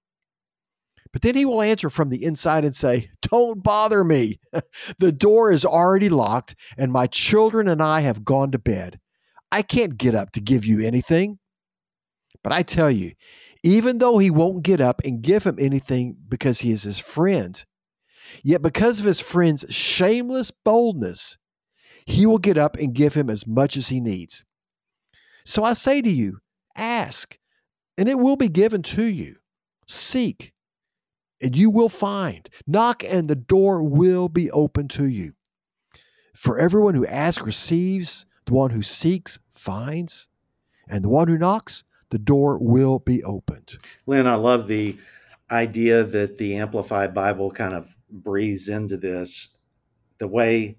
But 1.12 1.22
then 1.22 1.36
he 1.36 1.44
will 1.44 1.62
answer 1.62 1.90
from 1.90 2.08
the 2.08 2.24
inside 2.24 2.64
and 2.64 2.74
say, 2.74 3.10
Don't 3.22 3.62
bother 3.62 4.04
me. 4.04 4.40
the 5.00 5.12
door 5.12 5.52
is 5.52 5.66
already 5.66 6.08
locked, 6.08 6.56
and 6.78 6.92
my 6.92 7.08
children 7.08 7.68
and 7.68 7.82
I 7.82 8.02
have 8.02 8.24
gone 8.24 8.52
to 8.52 8.58
bed. 8.58 9.00
I 9.52 9.62
can't 9.62 9.98
get 9.98 10.16
up 10.16 10.32
to 10.32 10.40
give 10.40 10.66
you 10.66 10.80
anything. 10.80 11.40
But 12.44 12.54
I 12.54 12.64
tell 12.64 12.90
you, 12.90 13.12
even 13.64 13.98
though 13.98 14.18
he 14.18 14.32
won't 14.32 14.64
get 14.64 14.80
up 14.80 15.02
and 15.04 15.22
give 15.22 15.44
him 15.44 15.58
anything 15.60 16.16
because 16.28 16.62
he 16.62 16.72
is 16.72 16.84
his 16.84 16.98
friend, 16.98 17.64
yet 18.44 18.62
because 18.62 19.00
of 19.00 19.06
his 19.06 19.20
friend's 19.20 19.66
shameless 19.70 20.52
boldness, 20.52 21.38
he 22.06 22.26
will 22.26 22.38
get 22.38 22.58
up 22.58 22.76
and 22.78 22.94
give 22.94 23.14
him 23.14 23.30
as 23.30 23.46
much 23.46 23.78
as 23.78 23.90
he 23.90 24.00
needs. 24.00 24.46
So 25.46 25.64
I 25.64 25.74
say 25.74 26.02
to 26.02 26.10
you, 26.10 26.40
ask, 26.76 27.38
and 27.98 28.08
it 28.08 28.20
will 28.20 28.36
be 28.36 28.50
given 28.50 28.82
to 28.84 29.06
you. 29.06 29.36
Seek, 29.88 30.54
and 31.42 31.56
you 31.56 31.70
will 31.70 31.90
find. 31.90 32.50
Knock, 32.66 33.04
and 33.04 33.28
the 33.28 33.36
door 33.36 33.84
will 33.84 34.30
be 34.30 34.50
open 34.52 34.88
to 34.90 35.08
you. 35.08 35.34
For 36.34 36.58
everyone 36.58 36.96
who 36.96 37.06
asks 37.06 37.46
receives, 37.46 38.26
the 38.46 38.54
one 38.54 38.72
who 38.72 38.84
seeks 38.84 39.40
finds, 39.52 40.28
and 40.88 41.04
the 41.04 41.10
one 41.10 41.28
who 41.28 41.38
knocks, 41.38 41.84
the 42.10 42.20
door 42.20 42.58
will 42.58 43.00
be 43.00 43.24
opened. 43.24 43.78
Lynn, 44.06 44.28
I 44.28 44.36
love 44.36 44.68
the 44.68 44.98
idea 45.50 46.04
that 46.04 46.38
the 46.38 46.58
Amplified 46.58 47.14
Bible 47.14 47.52
kind 47.52 47.74
of 47.74 47.96
breathes 48.12 48.70
into 48.70 48.98
this. 48.98 49.50
The 50.18 50.28
way, 50.28 50.78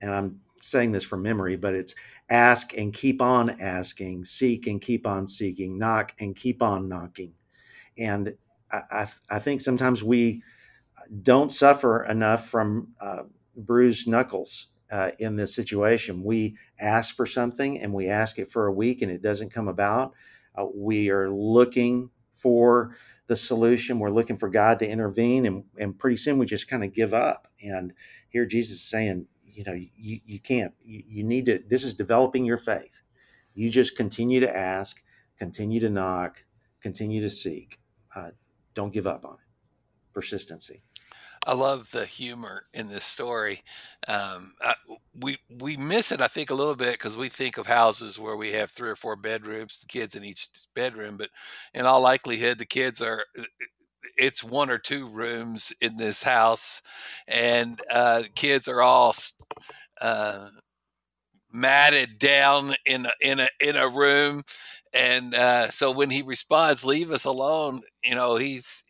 and 0.00 0.14
I'm 0.14 0.40
saying 0.62 0.92
this 0.92 1.04
from 1.04 1.22
memory, 1.22 1.56
but 1.56 1.74
it's 1.74 1.94
ask 2.30 2.76
and 2.76 2.92
keep 2.92 3.22
on 3.22 3.60
asking, 3.60 4.24
seek 4.24 4.66
and 4.66 4.80
keep 4.80 5.06
on 5.06 5.26
seeking, 5.26 5.78
knock 5.78 6.12
and 6.18 6.34
keep 6.34 6.62
on 6.62 6.88
knocking. 6.88 7.32
And 7.98 8.34
I, 8.70 9.06
I, 9.30 9.38
think 9.38 9.60
sometimes 9.60 10.02
we 10.02 10.42
don't 11.22 11.52
suffer 11.52 12.04
enough 12.04 12.48
from 12.48 12.88
uh, 13.00 13.22
bruised 13.56 14.08
knuckles 14.08 14.68
uh, 14.90 15.12
in 15.18 15.36
this 15.36 15.54
situation. 15.54 16.22
We 16.22 16.56
ask 16.80 17.14
for 17.14 17.26
something 17.26 17.80
and 17.80 17.92
we 17.92 18.08
ask 18.08 18.38
it 18.38 18.50
for 18.50 18.66
a 18.66 18.72
week 18.72 19.02
and 19.02 19.10
it 19.10 19.22
doesn't 19.22 19.50
come 19.50 19.68
about. 19.68 20.14
Uh, 20.56 20.66
we 20.74 21.10
are 21.10 21.30
looking 21.30 22.10
for 22.32 22.96
the 23.28 23.36
solution. 23.36 23.98
We're 23.98 24.10
looking 24.10 24.36
for 24.36 24.48
God 24.48 24.78
to 24.80 24.88
intervene, 24.88 25.46
and, 25.46 25.64
and 25.78 25.98
pretty 25.98 26.16
soon 26.16 26.38
we 26.38 26.46
just 26.46 26.68
kind 26.68 26.84
of 26.84 26.92
give 26.92 27.14
up. 27.14 27.48
And 27.62 27.92
here 28.28 28.46
Jesus 28.46 28.76
is 28.76 28.88
saying, 28.88 29.26
you 29.44 29.64
know, 29.64 29.72
you, 29.72 30.20
you 30.24 30.40
can't. 30.40 30.74
You, 30.84 31.02
you 31.06 31.24
need 31.24 31.46
to. 31.46 31.60
This 31.68 31.84
is 31.84 31.94
developing 31.94 32.44
your 32.44 32.58
faith. 32.58 33.02
You 33.54 33.70
just 33.70 33.96
continue 33.96 34.40
to 34.40 34.56
ask, 34.56 35.02
continue 35.38 35.80
to 35.80 35.90
knock, 35.90 36.44
continue 36.80 37.22
to 37.22 37.30
seek. 37.30 37.80
Uh, 38.14 38.32
don't 38.74 38.92
give 38.92 39.06
up 39.06 39.24
on 39.24 39.34
it. 39.34 39.48
Persistency. 40.12 40.82
I 41.46 41.54
love 41.54 41.92
the 41.92 42.06
humor 42.06 42.66
in 42.74 42.88
this 42.88 43.04
story. 43.04 43.62
Um, 44.08 44.54
I, 44.60 44.74
we 45.20 45.38
we 45.48 45.76
miss 45.76 46.10
it, 46.12 46.20
I 46.20 46.26
think, 46.28 46.50
a 46.50 46.54
little 46.54 46.74
bit 46.76 46.94
because 46.94 47.16
we 47.16 47.28
think 47.28 47.56
of 47.56 47.66
houses 47.68 48.18
where 48.18 48.36
we 48.36 48.52
have 48.52 48.70
three 48.70 48.90
or 48.90 48.96
four 48.96 49.16
bedrooms, 49.16 49.78
the 49.78 49.86
kids 49.86 50.16
in 50.16 50.24
each 50.24 50.48
bedroom. 50.74 51.16
But 51.16 51.30
in 51.72 51.86
all 51.86 52.00
likelihood, 52.00 52.58
the 52.58 52.66
kids 52.66 53.00
are 53.00 53.24
it's 54.16 54.44
one 54.44 54.70
or 54.70 54.78
two 54.78 55.08
rooms 55.08 55.72
in 55.80 55.96
this 55.96 56.22
house, 56.22 56.82
and 57.28 57.80
uh, 57.90 58.24
kids 58.34 58.68
are 58.68 58.82
all 58.82 59.14
uh, 60.00 60.50
matted 61.52 62.18
down 62.18 62.74
in 62.84 63.06
a, 63.06 63.12
in 63.20 63.40
a 63.40 63.48
in 63.60 63.76
a 63.76 63.88
room. 63.88 64.42
And 64.94 65.34
uh, 65.34 65.70
so 65.70 65.90
when 65.90 66.10
he 66.10 66.22
responds, 66.22 66.84
"Leave 66.84 67.10
us 67.10 67.24
alone," 67.24 67.82
you 68.04 68.14
know, 68.14 68.36
he's 68.36 68.84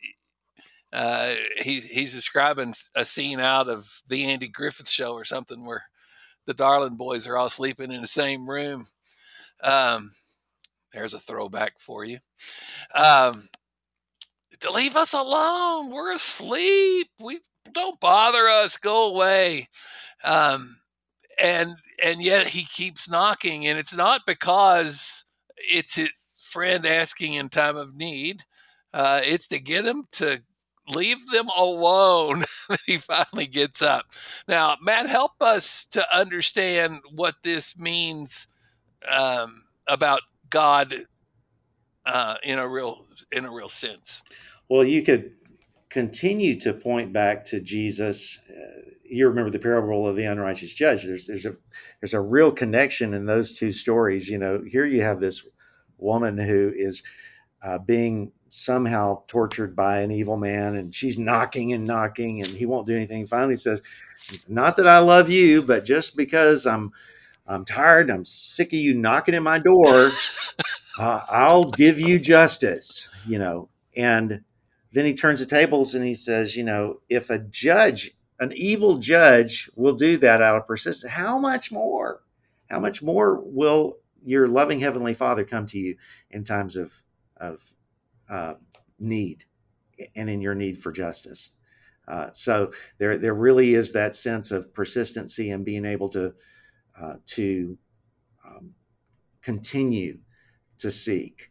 uh, 0.96 1.34
he's 1.62 1.84
he's 1.84 2.14
describing 2.14 2.72
a 2.94 3.04
scene 3.04 3.38
out 3.38 3.68
of 3.68 4.02
the 4.08 4.24
Andy 4.24 4.48
Griffith 4.48 4.88
Show 4.88 5.12
or 5.12 5.26
something 5.26 5.66
where 5.66 5.84
the 6.46 6.54
Darling 6.54 6.96
boys 6.96 7.26
are 7.26 7.36
all 7.36 7.50
sleeping 7.50 7.92
in 7.92 8.00
the 8.00 8.06
same 8.06 8.48
room. 8.48 8.86
Um, 9.62 10.12
there's 10.94 11.12
a 11.12 11.18
throwback 11.18 11.78
for 11.78 12.06
you. 12.06 12.18
Um, 12.94 13.46
to 14.60 14.70
leave 14.70 14.96
us 14.96 15.12
alone. 15.12 15.90
We're 15.90 16.14
asleep. 16.14 17.08
We 17.20 17.40
don't 17.72 18.00
bother 18.00 18.48
us. 18.48 18.78
Go 18.78 19.08
away. 19.08 19.68
Um, 20.24 20.78
and 21.38 21.74
and 22.02 22.22
yet 22.22 22.46
he 22.46 22.64
keeps 22.64 23.10
knocking, 23.10 23.66
and 23.66 23.78
it's 23.78 23.94
not 23.94 24.22
because 24.26 25.26
it's 25.58 25.96
his 25.96 26.40
friend 26.42 26.86
asking 26.86 27.34
in 27.34 27.50
time 27.50 27.76
of 27.76 27.94
need. 27.94 28.44
Uh, 28.94 29.20
it's 29.22 29.48
to 29.48 29.58
get 29.58 29.84
him 29.84 30.04
to 30.12 30.40
leave 30.88 31.30
them 31.30 31.48
alone. 31.56 32.44
he 32.86 32.98
finally 32.98 33.46
gets 33.46 33.82
up. 33.82 34.06
Now, 34.48 34.76
Matt, 34.82 35.08
help 35.08 35.32
us 35.40 35.84
to 35.86 36.04
understand 36.16 37.00
what 37.12 37.36
this 37.42 37.78
means 37.78 38.48
um, 39.08 39.64
about 39.88 40.22
God 40.50 41.06
uh, 42.04 42.36
in 42.42 42.58
a 42.58 42.68
real 42.68 43.06
in 43.32 43.44
a 43.44 43.52
real 43.52 43.68
sense. 43.68 44.22
Well, 44.68 44.84
you 44.84 45.02
could 45.02 45.32
continue 45.88 46.58
to 46.60 46.72
point 46.72 47.12
back 47.12 47.44
to 47.46 47.60
Jesus. 47.60 48.38
Uh, 48.50 48.90
you 49.08 49.28
remember 49.28 49.50
the 49.50 49.58
parable 49.58 50.06
of 50.06 50.16
the 50.16 50.24
unrighteous 50.24 50.74
judge. 50.74 51.04
There's 51.04 51.26
there's 51.26 51.46
a 51.46 51.56
there's 52.00 52.14
a 52.14 52.20
real 52.20 52.50
connection 52.50 53.14
in 53.14 53.26
those 53.26 53.58
two 53.58 53.72
stories. 53.72 54.28
You 54.28 54.38
know, 54.38 54.62
here 54.66 54.86
you 54.86 55.02
have 55.02 55.20
this 55.20 55.44
woman 55.98 56.38
who 56.38 56.72
is 56.74 57.02
uh, 57.62 57.78
being 57.78 58.32
somehow 58.56 59.22
tortured 59.26 59.76
by 59.76 60.00
an 60.00 60.10
evil 60.10 60.36
man 60.36 60.76
and 60.76 60.94
she's 60.94 61.18
knocking 61.18 61.72
and 61.72 61.84
knocking 61.84 62.42
and 62.42 62.50
he 62.50 62.66
won't 62.66 62.86
do 62.86 62.96
anything. 62.96 63.26
Finally 63.26 63.56
says 63.56 63.82
not 64.48 64.76
that 64.76 64.88
i 64.88 64.98
love 64.98 65.30
you 65.30 65.62
but 65.62 65.84
just 65.84 66.16
because 66.16 66.66
i'm 66.66 66.90
i'm 67.46 67.64
tired 67.64 68.10
i'm 68.10 68.24
sick 68.24 68.72
of 68.72 68.78
you 68.78 68.94
knocking 68.94 69.34
at 69.34 69.42
my 69.42 69.58
door 69.58 70.10
uh, 70.98 71.20
i'll 71.28 71.70
give 71.70 72.00
you 72.00 72.18
justice 72.18 73.08
you 73.26 73.38
know. 73.38 73.68
And 73.96 74.42
then 74.92 75.04
he 75.04 75.14
turns 75.14 75.40
the 75.40 75.46
tables 75.46 75.94
and 75.94 76.04
he 76.04 76.14
says 76.14 76.56
you 76.56 76.64
know 76.64 77.00
if 77.08 77.30
a 77.30 77.38
judge 77.38 78.12
an 78.40 78.52
evil 78.54 78.98
judge 78.98 79.70
will 79.74 79.94
do 79.94 80.16
that 80.18 80.42
out 80.42 80.56
of 80.56 80.66
persistence 80.66 81.12
how 81.12 81.38
much 81.38 81.72
more 81.72 82.22
how 82.70 82.78
much 82.80 83.02
more 83.02 83.40
will 83.44 83.94
your 84.24 84.46
loving 84.46 84.80
heavenly 84.80 85.14
father 85.14 85.44
come 85.44 85.66
to 85.66 85.78
you 85.78 85.96
in 86.30 86.44
times 86.44 86.76
of 86.76 87.02
of 87.38 87.62
uh, 88.28 88.54
need 88.98 89.44
and 90.14 90.28
in 90.28 90.40
your 90.40 90.54
need 90.54 90.78
for 90.78 90.92
justice. 90.92 91.50
Uh, 92.08 92.30
so 92.32 92.70
there, 92.98 93.16
there 93.16 93.34
really 93.34 93.74
is 93.74 93.92
that 93.92 94.14
sense 94.14 94.50
of 94.50 94.72
persistency 94.72 95.50
and 95.50 95.64
being 95.64 95.84
able 95.84 96.08
to 96.08 96.32
uh, 97.00 97.16
to 97.26 97.76
um, 98.46 98.72
continue 99.42 100.18
to 100.78 100.90
seek. 100.90 101.50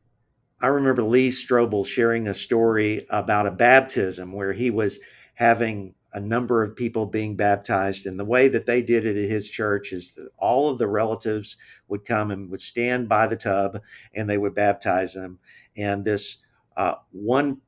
I 0.62 0.68
remember 0.68 1.04
Lee 1.04 1.30
Strobel 1.30 1.86
sharing 1.86 2.28
a 2.28 2.34
story 2.34 3.06
about 3.10 3.46
a 3.46 3.52
baptism 3.52 4.32
where 4.32 4.54
he 4.54 4.72
was 4.72 5.00
having 5.36 5.94
a 6.14 6.20
number 6.20 6.64
of 6.64 6.78
people 6.78 7.06
being 7.06 7.36
baptized. 7.36 8.06
And 8.06 8.18
the 8.18 8.26
way 8.26 8.48
that 8.48 8.66
they 8.66 8.82
did 8.82 9.06
it 9.06 9.18
at 9.18 9.30
his 9.30 9.50
church 9.50 9.92
is 9.92 10.14
that 10.14 10.30
all 10.38 10.70
of 10.70 10.78
the 10.78 10.88
relatives 10.88 11.58
would 11.90 12.06
come 12.06 12.32
and 12.32 12.50
would 12.50 12.62
stand 12.62 13.10
by 13.10 13.28
the 13.28 13.36
tub 13.36 13.82
and 14.14 14.30
they 14.30 14.38
would 14.38 14.56
baptize 14.56 15.14
them. 15.14 15.40
And 15.76 16.06
this 16.06 16.38
uh, 16.78 16.96
one 17.12 17.62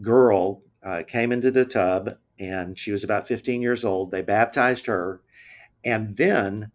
girl 0.00 0.62
uh, 0.82 1.02
came 1.06 1.32
into 1.32 1.50
the 1.50 1.64
tub 1.64 2.16
and 2.38 2.78
she 2.78 2.90
was 2.90 3.04
about 3.04 3.28
15 3.28 3.60
years 3.60 3.84
old. 3.84 4.10
They 4.10 4.22
baptized 4.22 4.86
her. 4.86 5.20
And 5.84 6.16
then 6.16 6.72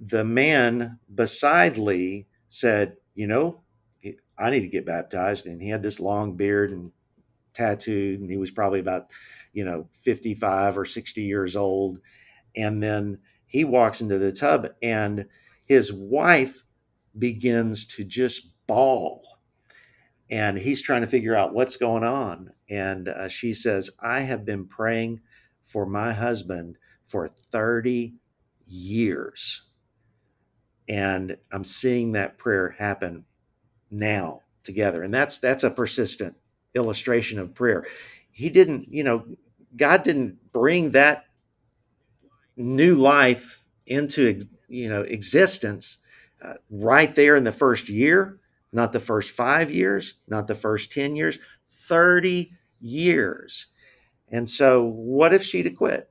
the 0.00 0.24
man 0.24 0.98
beside 1.14 1.78
Lee 1.78 2.26
said, 2.48 2.96
You 3.14 3.28
know, 3.28 3.62
I 4.38 4.50
need 4.50 4.60
to 4.60 4.68
get 4.68 4.86
baptized. 4.86 5.46
And 5.46 5.62
he 5.62 5.68
had 5.68 5.82
this 5.82 6.00
long 6.00 6.36
beard 6.36 6.72
and 6.72 6.90
tattooed, 7.54 8.20
and 8.20 8.30
he 8.30 8.36
was 8.36 8.50
probably 8.50 8.80
about, 8.80 9.10
you 9.52 9.64
know, 9.64 9.88
55 9.92 10.78
or 10.78 10.84
60 10.84 11.22
years 11.22 11.56
old. 11.56 12.00
And 12.56 12.82
then 12.82 13.18
he 13.46 13.64
walks 13.64 14.00
into 14.00 14.18
the 14.18 14.32
tub, 14.32 14.68
and 14.82 15.26
his 15.64 15.92
wife 15.92 16.62
begins 17.18 17.86
to 17.86 18.04
just 18.04 18.48
bawl 18.66 19.39
and 20.30 20.58
he's 20.58 20.82
trying 20.82 21.00
to 21.00 21.06
figure 21.06 21.34
out 21.34 21.54
what's 21.54 21.76
going 21.76 22.04
on 22.04 22.50
and 22.68 23.08
uh, 23.08 23.28
she 23.28 23.52
says, 23.52 23.90
I 24.00 24.20
have 24.20 24.44
been 24.44 24.66
praying 24.66 25.20
for 25.64 25.86
my 25.86 26.12
husband 26.12 26.76
for 27.04 27.28
30 27.28 28.14
years. 28.66 29.62
And 30.88 31.36
I'm 31.52 31.64
seeing 31.64 32.12
that 32.12 32.38
prayer 32.38 32.70
happen 32.70 33.24
now 33.90 34.42
together. 34.62 35.02
And 35.02 35.12
that's 35.12 35.38
that's 35.38 35.64
a 35.64 35.70
persistent 35.70 36.36
illustration 36.74 37.38
of 37.38 37.54
prayer. 37.54 37.84
He 38.30 38.48
didn't, 38.48 38.88
you 38.88 39.04
know, 39.04 39.24
God 39.76 40.02
didn't 40.02 40.52
bring 40.52 40.90
that 40.90 41.24
new 42.56 42.94
life 42.94 43.64
into 43.86 44.40
you 44.68 44.88
know 44.88 45.02
existence 45.02 45.98
uh, 46.42 46.54
right 46.70 47.14
there 47.14 47.36
in 47.36 47.44
the 47.44 47.52
first 47.52 47.88
year, 47.88 48.39
not 48.72 48.92
the 48.92 49.00
first 49.00 49.30
5 49.30 49.70
years, 49.70 50.14
not 50.28 50.46
the 50.46 50.54
first 50.54 50.92
10 50.92 51.16
years, 51.16 51.38
30 51.68 52.52
years. 52.80 53.66
And 54.28 54.48
so 54.48 54.84
what 54.84 55.32
if 55.34 55.42
she'd 55.42 55.66
have 55.66 55.76
quit? 55.76 56.10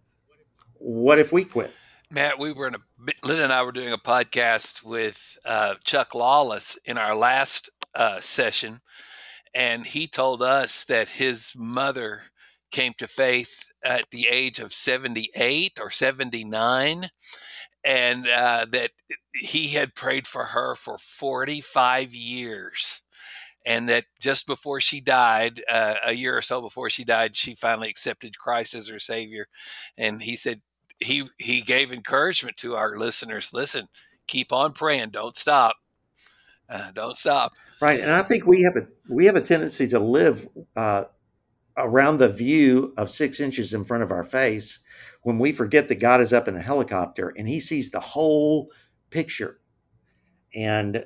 What 0.75 1.19
if 1.19 1.31
we 1.31 1.43
quit? 1.43 1.73
Matt, 2.11 2.39
we 2.39 2.53
were 2.53 2.67
in 2.67 2.75
a 2.75 2.79
Lynn 3.23 3.39
and 3.39 3.53
I 3.53 3.63
were 3.63 3.71
doing 3.71 3.93
a 3.93 3.97
podcast 3.97 4.83
with 4.83 5.37
uh, 5.45 5.75
Chuck 5.83 6.15
Lawless 6.15 6.77
in 6.85 6.97
our 6.97 7.15
last 7.15 7.69
uh, 7.95 8.19
session, 8.19 8.79
and 9.53 9.85
he 9.85 10.07
told 10.07 10.41
us 10.41 10.85
that 10.85 11.07
his 11.07 11.53
mother 11.55 12.23
came 12.71 12.93
to 12.97 13.07
faith 13.07 13.69
at 13.83 14.09
the 14.11 14.27
age 14.29 14.59
of 14.59 14.73
78 14.73 15.79
or 15.81 15.91
79 15.91 17.09
and 17.83 18.27
uh, 18.27 18.65
that 18.71 18.91
he 19.33 19.69
had 19.69 19.95
prayed 19.95 20.27
for 20.27 20.45
her 20.45 20.75
for 20.75 20.97
45 20.97 22.13
years 22.13 23.01
and 23.65 23.89
that 23.89 24.05
just 24.19 24.47
before 24.47 24.79
she 24.79 25.01
died 25.01 25.61
uh, 25.69 25.95
a 26.05 26.13
year 26.13 26.37
or 26.37 26.41
so 26.41 26.61
before 26.61 26.89
she 26.89 27.03
died 27.03 27.35
she 27.35 27.55
finally 27.55 27.89
accepted 27.89 28.37
christ 28.37 28.73
as 28.73 28.89
her 28.89 28.99
savior 28.99 29.47
and 29.97 30.21
he 30.21 30.35
said 30.35 30.61
he 30.99 31.25
he 31.37 31.61
gave 31.61 31.91
encouragement 31.91 32.57
to 32.57 32.75
our 32.75 32.97
listeners 32.97 33.51
listen 33.53 33.87
keep 34.27 34.51
on 34.51 34.73
praying 34.73 35.09
don't 35.09 35.35
stop 35.35 35.75
uh, 36.71 36.91
don't 36.91 37.17
stop. 37.17 37.53
Right 37.81 37.99
and 37.99 38.11
i 38.11 38.21
think 38.21 38.45
we 38.45 38.61
have 38.61 38.75
a 38.75 38.87
we 39.07 39.25
have 39.25 39.35
a 39.35 39.41
tendency 39.41 39.87
to 39.87 39.99
live 39.99 40.47
uh, 40.75 41.05
around 41.79 42.17
the 42.17 42.29
view 42.29 42.93
of 42.97 43.09
six 43.09 43.39
inches 43.39 43.73
in 43.73 43.83
front 43.83 44.03
of 44.03 44.11
our 44.11 44.23
face 44.23 44.79
when 45.23 45.39
we 45.39 45.51
forget 45.51 45.87
that 45.87 45.99
God 45.99 46.21
is 46.21 46.33
up 46.33 46.47
in 46.47 46.55
a 46.55 46.61
helicopter 46.61 47.33
and 47.37 47.47
he 47.47 47.59
sees 47.59 47.89
the 47.89 47.99
whole 47.99 48.71
picture. 49.09 49.59
And 50.53 51.05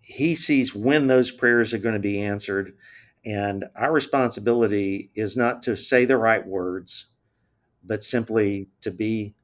he 0.00 0.34
sees 0.34 0.74
when 0.74 1.06
those 1.06 1.30
prayers 1.30 1.72
are 1.72 1.78
going 1.78 1.94
to 1.94 2.00
be 2.00 2.20
answered. 2.20 2.76
And 3.24 3.64
our 3.76 3.92
responsibility 3.92 5.10
is 5.14 5.36
not 5.36 5.62
to 5.62 5.76
say 5.76 6.04
the 6.04 6.18
right 6.18 6.46
words, 6.46 7.06
but 7.84 8.02
simply 8.02 8.68
to 8.82 8.90
be 8.90 9.34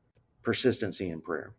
persistency 0.42 1.10
in 1.10 1.20
prayer. 1.20 1.54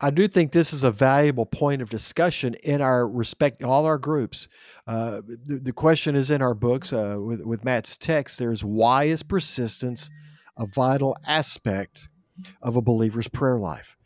I 0.00 0.10
do 0.10 0.28
think 0.28 0.52
this 0.52 0.72
is 0.72 0.84
a 0.84 0.92
valuable 0.92 1.46
point 1.46 1.82
of 1.82 1.90
discussion 1.90 2.54
in 2.62 2.80
our 2.80 3.08
respect, 3.08 3.64
all 3.64 3.84
our 3.84 3.98
groups. 3.98 4.48
Uh, 4.86 5.22
the, 5.26 5.60
the, 5.60 5.72
question 5.72 6.14
is 6.14 6.30
in 6.30 6.40
our 6.40 6.54
books 6.54 6.92
uh, 6.92 7.16
with, 7.18 7.42
with 7.42 7.64
Matt's 7.64 7.98
text. 7.98 8.38
There's 8.38 8.62
why 8.62 9.04
is 9.04 9.24
persistence 9.24 10.08
a 10.56 10.66
vital 10.66 11.16
aspect 11.26 12.08
of 12.62 12.76
a 12.76 12.82
believer's 12.82 13.26
prayer 13.26 13.58
life? 13.58 13.96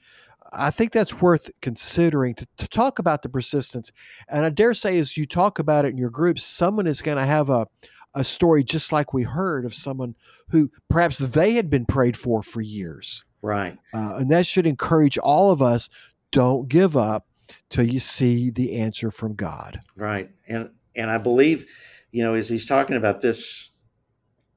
I 0.51 0.71
think 0.71 0.93
that's 0.93 1.21
worth 1.21 1.51
considering 1.61 2.35
to, 2.37 2.47
to 2.57 2.69
talk 2.69 2.99
about 2.99 3.23
the 3.23 3.29
persistence. 3.29 3.93
And 4.29 4.47
I 4.47 4.49
dare 4.49 4.75
say, 4.75 4.99
as 4.99 5.17
you 5.17 5.27
talk 5.27 5.59
about 5.59 5.85
it 5.85 5.89
in 5.89 5.99
your 5.99 6.11
groups, 6.11 6.43
someone 6.43 6.87
is 6.87 7.03
going 7.03 7.19
to 7.19 7.27
have 7.27 7.51
a, 7.51 7.67
a 8.15 8.25
story 8.25 8.65
just 8.65 8.93
like 8.93 9.13
we 9.13 9.25
heard 9.25 9.67
of 9.67 9.75
someone 9.75 10.15
who 10.51 10.71
perhaps 10.89 11.19
they 11.19 11.53
had 11.53 11.69
been 11.69 11.85
prayed 11.85 12.17
for 12.17 12.43
for 12.43 12.63
years 12.63 13.25
Right. 13.43 13.77
Uh, 13.93 14.15
and 14.17 14.31
that 14.31 14.47
should 14.47 14.67
encourage 14.67 15.19
all 15.19 15.51
of 15.51 15.61
us 15.61 15.91
don't 16.31 16.69
give 16.69 16.97
up 16.97 17.27
till 17.69 17.85
you 17.85 18.01
see 18.01 18.51
the 18.51 18.77
answer 18.77 19.11
from 19.11 19.35
God. 19.35 19.81
Right. 19.97 20.31
And 20.49 20.71
and 20.97 21.11
I 21.11 21.19
believe, 21.19 21.67
you 22.11 22.23
know, 22.23 22.35
as 22.35 22.49
he's 22.49 22.67
talking 22.67 22.97
about 22.97 23.21
this 23.21 23.71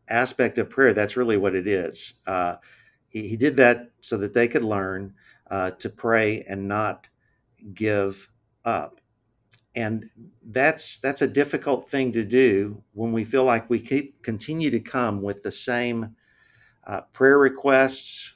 aspect 0.09 0.57
of 0.57 0.69
prayer, 0.69 0.93
that's 0.93 1.17
really 1.17 1.37
what 1.37 1.55
it 1.55 1.67
is. 1.67 2.13
Uh, 2.27 2.55
he, 3.09 3.27
he 3.29 3.37
did 3.37 3.55
that 3.57 3.91
so 4.01 4.17
that 4.17 4.33
they 4.33 4.47
could 4.47 4.63
learn 4.63 5.13
uh, 5.49 5.71
to 5.71 5.89
pray 5.89 6.43
and 6.47 6.67
not 6.67 7.07
give 7.73 8.29
up. 8.63 9.01
And 9.75 10.05
that's 10.43 10.99
that's 10.99 11.21
a 11.21 11.27
difficult 11.27 11.89
thing 11.89 12.11
to 12.13 12.23
do 12.23 12.81
when 12.93 13.11
we 13.11 13.25
feel 13.25 13.43
like 13.43 13.69
we 13.69 13.79
keep 13.79 14.21
continue 14.23 14.69
to 14.69 14.79
come 14.79 15.21
with 15.21 15.43
the 15.43 15.51
same 15.51 16.15
uh, 16.87 17.01
prayer 17.13 17.37
requests, 17.37 18.34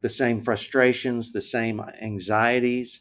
the 0.00 0.08
same 0.08 0.40
frustrations, 0.40 1.32
the 1.32 1.40
same 1.40 1.80
anxieties, 2.00 3.00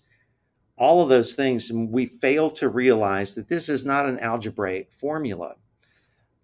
all 0.78 1.02
of 1.02 1.10
those 1.10 1.36
things. 1.36 1.70
And 1.70 1.92
we 1.92 2.06
fail 2.06 2.50
to 2.52 2.70
realize 2.70 3.36
that 3.36 3.48
this 3.48 3.70
is 3.70 3.86
not 3.86 4.08
an 4.08 4.20
algebraic 4.20 4.92
formula. 4.92 5.56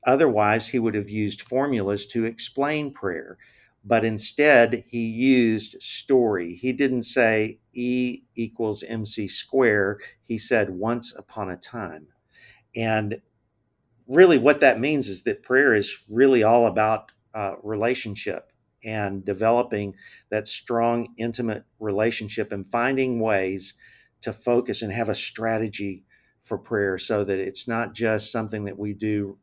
Otherwise, 0.06 0.68
he 0.68 0.80
would 0.80 0.96
have 0.96 1.10
used 1.10 1.42
formulas 1.42 2.06
to 2.08 2.26
explain 2.26 2.92
prayer. 2.94 3.38
But 3.84 4.06
instead, 4.06 4.84
he 4.88 5.08
used 5.08 5.82
story. 5.82 6.54
He 6.54 6.72
didn't 6.72 7.04
say 7.04 7.60
E 7.74 8.22
equals 8.36 8.84
MC 8.84 9.28
square. 9.28 10.00
He 10.24 10.38
said 10.38 10.70
once 10.70 11.14
upon 11.16 11.50
a 11.50 11.58
time. 11.58 12.08
And 12.76 13.22
really, 14.08 14.38
what 14.38 14.60
that 14.62 14.80
means 14.80 15.08
is 15.08 15.24
that 15.24 15.44
prayer 15.44 15.74
is 15.74 15.98
really 16.08 16.44
all 16.44 16.68
about 16.68 17.12
uh, 17.34 17.56
relationship 17.64 18.51
and 18.84 19.24
developing 19.26 19.96
that 20.30 20.48
strong, 20.48 21.14
intimate 21.18 21.64
relationship 21.80 22.52
and 22.52 22.70
finding 22.72 23.20
ways 23.20 23.74
to 24.22 24.34
focus 24.34 24.82
and 24.82 24.92
have 24.92 25.10
a 25.10 25.16
strategy 25.16 26.06
for 26.42 26.58
prayer 26.58 26.98
so 26.98 27.24
that 27.24 27.40
it's 27.40 27.68
not 27.68 27.94
just 27.94 28.32
something 28.32 28.66
that 28.66 28.78
we 28.78 28.94
do 28.94 29.38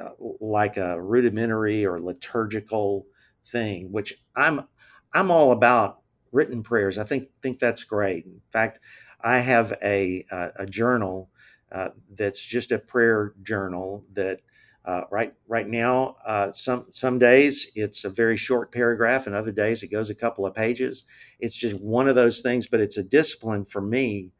uh, 0.00 0.10
like 0.40 0.76
a 0.76 1.00
rudimentary 1.00 1.86
or 1.86 2.00
liturgical 2.00 3.06
thing 3.46 3.90
which 3.92 4.14
i'm 4.36 4.66
i'm 5.14 5.30
all 5.30 5.52
about 5.52 6.00
written 6.32 6.62
prayers. 6.62 6.98
I 6.98 7.04
think 7.04 7.28
think 7.40 7.58
that's 7.58 7.84
great. 7.84 8.26
In 8.26 8.40
fact 8.52 8.80
i 9.22 9.38
have 9.38 9.72
a 9.82 10.24
a, 10.30 10.52
a 10.60 10.66
journal 10.66 11.30
uh, 11.72 11.90
that's 12.14 12.44
just 12.44 12.72
a 12.72 12.78
prayer 12.78 13.34
journal 13.42 14.04
that 14.12 14.40
uh, 14.86 15.02
right 15.10 15.34
right 15.48 15.68
now, 15.68 16.14
uh, 16.24 16.52
some 16.52 16.86
some 16.92 17.18
days 17.18 17.66
it's 17.74 18.04
a 18.04 18.10
very 18.10 18.36
short 18.36 18.72
paragraph, 18.72 19.26
and 19.26 19.34
other 19.34 19.50
days 19.52 19.82
it 19.82 19.88
goes 19.88 20.10
a 20.10 20.14
couple 20.14 20.46
of 20.46 20.54
pages. 20.54 21.04
It's 21.40 21.56
just 21.56 21.80
one 21.80 22.06
of 22.08 22.14
those 22.14 22.40
things, 22.40 22.68
but 22.68 22.80
it's 22.80 22.96
a 22.96 23.02
discipline 23.02 23.64
for 23.64 23.80
me 23.80 24.30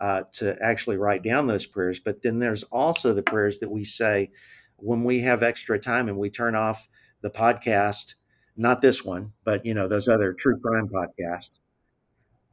uh, 0.00 0.24
to 0.32 0.56
actually 0.60 0.96
write 0.96 1.22
down 1.22 1.46
those 1.46 1.66
prayers. 1.66 2.00
But 2.00 2.22
then 2.22 2.40
there's 2.40 2.64
also 2.64 3.14
the 3.14 3.22
prayers 3.22 3.60
that 3.60 3.70
we 3.70 3.84
say 3.84 4.30
when 4.76 5.04
we 5.04 5.20
have 5.20 5.44
extra 5.44 5.78
time 5.78 6.08
and 6.08 6.18
we 6.18 6.30
turn 6.30 6.56
off 6.56 6.88
the 7.20 7.30
podcast. 7.30 8.16
Not 8.56 8.80
this 8.80 9.04
one, 9.04 9.32
but 9.44 9.64
you 9.64 9.72
know 9.72 9.86
those 9.86 10.08
other 10.08 10.32
true 10.32 10.58
crime 10.60 10.88
podcasts. 10.88 11.60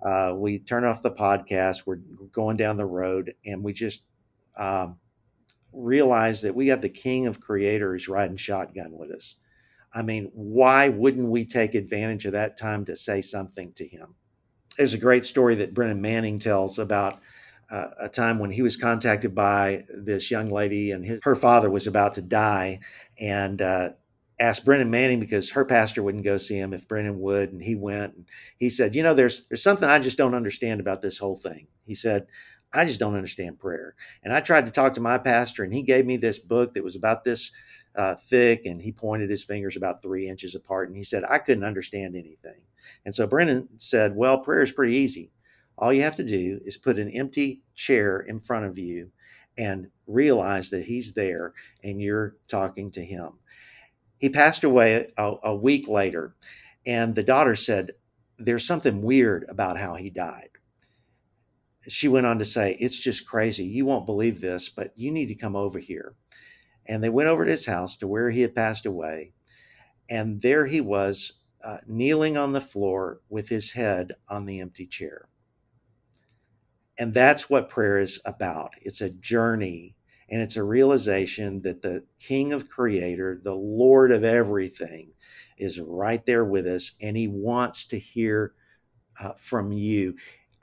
Uh, 0.06 0.34
we 0.38 0.60
turn 0.60 0.86
off 0.86 1.02
the 1.02 1.12
podcast. 1.12 1.84
We're 1.88 2.00
going 2.32 2.58
down 2.58 2.78
the 2.78 2.86
road, 2.86 3.34
and 3.46 3.64
we 3.64 3.74
just 3.74 4.04
um, 4.58 5.00
realize 5.74 6.42
that 6.42 6.56
we 6.56 6.68
got 6.68 6.82
the 6.82 6.90
king 6.90 7.28
of 7.28 7.40
creators 7.40 8.08
riding 8.08 8.38
shotgun 8.38 8.98
with 8.98 9.12
us. 9.12 9.36
I 9.94 10.02
mean, 10.02 10.30
why 10.34 10.90
wouldn't 10.90 11.30
we 11.30 11.46
take 11.46 11.76
advantage 11.76 12.26
of 12.26 12.34
that 12.34 12.58
time 12.58 12.86
to 12.86 12.96
say 12.96 13.22
something 13.22 13.74
to 13.74 13.88
him? 13.88 14.16
There's 14.78 14.94
a 14.94 15.00
great 15.00 15.26
story 15.26 15.56
that 15.56 15.74
Brennan 15.74 16.02
Manning 16.02 16.40
tells 16.40 16.80
about 16.80 17.20
uh, 17.72 17.90
a 18.00 18.10
time 18.10 18.40
when 18.40 18.52
he 18.52 18.62
was 18.62 18.78
contacted 18.78 19.36
by 19.36 19.84
this 19.90 20.32
young 20.32 20.48
lady 20.48 20.92
and 20.92 21.06
his, 21.06 21.20
her 21.24 21.36
father 21.36 21.70
was 21.70 21.88
about 21.88 22.14
to 22.14 22.22
die 22.22 22.80
and 23.20 23.62
uh, 23.62 23.90
asked 24.40 24.66
Brennan 24.66 24.90
Manning 24.90 25.20
because 25.20 25.52
her 25.52 25.66
pastor 25.66 26.02
wouldn't 26.02 26.24
go 26.24 26.38
see 26.38 26.58
him 26.58 26.74
if 26.74 26.88
Brennan 26.88 27.20
would. 27.20 27.52
And 27.52 27.62
he 27.62 27.76
went 27.76 28.16
and 28.16 28.26
he 28.58 28.70
said, 28.70 28.96
you 28.96 29.04
know, 29.04 29.14
there's, 29.14 29.48
there's 29.50 29.64
something 29.64 29.88
I 29.88 30.00
just 30.00 30.18
don't 30.18 30.36
understand 30.36 30.80
about 30.80 31.02
this 31.02 31.18
whole 31.18 31.36
thing. 31.36 31.68
He 31.86 31.96
said, 31.96 32.28
I 32.72 32.86
just 32.86 33.00
don't 33.00 33.16
understand 33.16 33.60
prayer. 33.60 33.96
And 34.24 34.32
I 34.32 34.42
tried 34.42 34.66
to 34.66 34.72
talk 34.72 34.94
to 34.94 35.02
my 35.02 35.18
pastor, 35.18 35.64
and 35.64 35.74
he 35.74 35.82
gave 35.82 36.06
me 36.06 36.18
this 36.18 36.38
book 36.40 36.74
that 36.74 36.84
was 36.84 36.96
about 36.96 37.24
this 37.24 37.52
uh, 37.96 38.16
thick, 38.16 38.66
and 38.66 38.82
he 38.82 38.92
pointed 38.92 39.30
his 39.30 39.44
fingers 39.44 39.76
about 39.76 40.02
three 40.02 40.28
inches 40.28 40.54
apart, 40.56 40.88
and 40.88 40.96
he 40.96 41.04
said, 41.04 41.24
I 41.28 41.40
couldn't 41.40 41.64
understand 41.64 42.16
anything. 42.16 42.62
And 43.06 43.14
so 43.14 43.26
Brennan 43.26 43.68
said, 43.78 44.16
Well, 44.16 44.40
prayer 44.40 44.62
is 44.62 44.72
pretty 44.72 44.96
easy. 44.96 45.32
All 45.78 45.92
you 45.92 46.04
have 46.04 46.16
to 46.18 46.24
do 46.24 46.60
is 46.64 46.78
put 46.78 47.00
an 47.00 47.10
empty 47.10 47.62
chair 47.74 48.20
in 48.20 48.40
front 48.40 48.66
of 48.66 48.78
you 48.78 49.12
and 49.58 49.88
realize 50.08 50.70
that 50.70 50.86
he's 50.86 51.14
there 51.14 51.54
and 51.84 52.02
you're 52.02 52.36
talking 52.48 52.92
to 52.92 53.04
him. 53.04 53.32
He 54.20 54.30
passed 54.30 54.64
away 54.64 55.12
a, 55.18 55.34
a 55.44 55.56
week 55.56 55.88
later, 55.88 56.36
and 56.86 57.16
the 57.16 57.24
daughter 57.24 57.56
said, 57.56 57.94
There's 58.38 58.68
something 58.68 59.02
weird 59.02 59.46
about 59.50 59.78
how 59.78 59.96
he 59.96 60.12
died 60.12 60.49
she 61.88 62.08
went 62.08 62.26
on 62.26 62.40
to 62.40 62.46
say, 62.46 62.76
It's 62.80 63.00
just 63.00 63.28
crazy. 63.28 63.66
You 63.66 63.86
won't 63.86 64.06
believe 64.06 64.42
this, 64.42 64.70
but 64.70 64.92
you 64.96 65.12
need 65.12 65.28
to 65.28 65.36
come 65.36 65.56
over 65.56 65.80
here. 65.80 66.16
And 66.88 67.04
they 67.04 67.10
went 67.10 67.30
over 67.30 67.46
to 67.46 67.52
his 67.52 67.66
house 67.66 67.98
to 67.98 68.08
where 68.08 68.30
he 68.30 68.42
had 68.42 68.56
passed 68.56 68.86
away. 68.86 69.34
And 70.10 70.42
there 70.42 70.66
he 70.66 70.82
was, 70.82 71.34
uh, 71.64 71.78
kneeling 71.88 72.38
on 72.38 72.52
the 72.52 72.62
floor 72.62 73.22
with 73.30 73.50
his 73.50 73.72
head 73.72 74.14
on 74.28 74.46
the 74.46 74.60
empty 74.60 74.86
chair. 74.86 75.28
And 76.98 77.14
that's 77.14 77.50
what 77.50 77.70
prayer 77.70 78.00
is 78.00 78.20
about. 78.26 78.72
It's 78.82 79.02
a 79.02 79.10
journey 79.10 79.96
and 80.30 80.42
it's 80.42 80.58
a 80.58 80.64
realization 80.64 81.62
that 81.62 81.82
the 81.82 82.06
King 82.20 82.54
of 82.54 82.70
Creator, 82.70 83.40
the 83.44 83.56
Lord 83.56 84.12
of 84.12 84.24
everything, 84.24 85.12
is 85.58 85.80
right 85.80 86.26
there 86.26 86.46
with 86.46 86.68
us 86.68 86.92
and 87.02 87.16
he 87.18 87.28
wants 87.28 87.86
to 87.88 88.00
hear 88.00 88.54
uh, 89.22 89.34
from 89.34 89.72
you. 89.72 90.16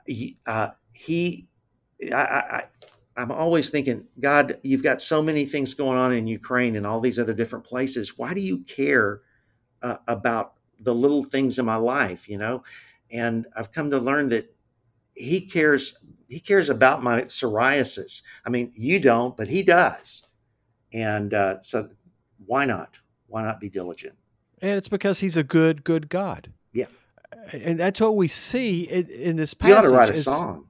He, 0.05 0.37
uh, 0.45 0.69
he 0.97 1.47
I, 2.13 2.15
I, 2.15 2.63
I'm 3.15 3.31
always 3.31 3.69
thinking, 3.69 4.05
God, 4.19 4.59
you've 4.63 4.83
got 4.83 5.01
so 5.01 5.21
many 5.21 5.45
things 5.45 5.73
going 5.73 5.97
on 5.97 6.13
in 6.13 6.27
Ukraine 6.27 6.75
and 6.75 6.85
all 6.85 6.99
these 6.99 7.17
other 7.17 7.33
different 7.33 7.65
places. 7.65 8.17
Why 8.17 8.33
do 8.33 8.41
you 8.41 8.59
care 8.59 9.21
uh, 9.81 9.97
about 10.07 10.53
the 10.81 10.93
little 10.93 11.23
things 11.23 11.57
in 11.57 11.65
my 11.65 11.75
life? 11.75 12.29
You 12.29 12.37
know, 12.37 12.63
and 13.11 13.47
I've 13.55 13.71
come 13.71 13.89
to 13.89 13.97
learn 13.97 14.29
that 14.29 14.53
He 15.15 15.41
cares. 15.41 15.95
He 16.29 16.39
cares 16.39 16.69
about 16.69 17.03
my 17.03 17.23
psoriasis. 17.23 18.21
I 18.45 18.49
mean, 18.49 18.71
you 18.75 18.99
don't, 18.99 19.35
but 19.35 19.47
He 19.47 19.63
does. 19.63 20.23
And 20.93 21.33
uh, 21.33 21.59
so, 21.59 21.89
why 22.45 22.65
not? 22.65 22.97
Why 23.27 23.41
not 23.41 23.59
be 23.59 23.69
diligent? 23.69 24.15
And 24.61 24.71
it's 24.77 24.87
because 24.87 25.19
He's 25.19 25.37
a 25.37 25.43
good, 25.43 25.83
good 25.83 26.09
God. 26.09 26.53
Yeah. 26.71 26.85
And 27.51 27.79
that's 27.79 27.99
what 27.99 28.15
we 28.15 28.27
see 28.27 28.83
in, 28.83 29.07
in 29.07 29.35
this 29.35 29.53
passage. 29.53 29.69
You 29.69 29.75
ought 29.75 29.81
to 29.81 29.89
write 29.89 30.09
a 30.09 30.13
is, 30.13 30.25
song. 30.25 30.66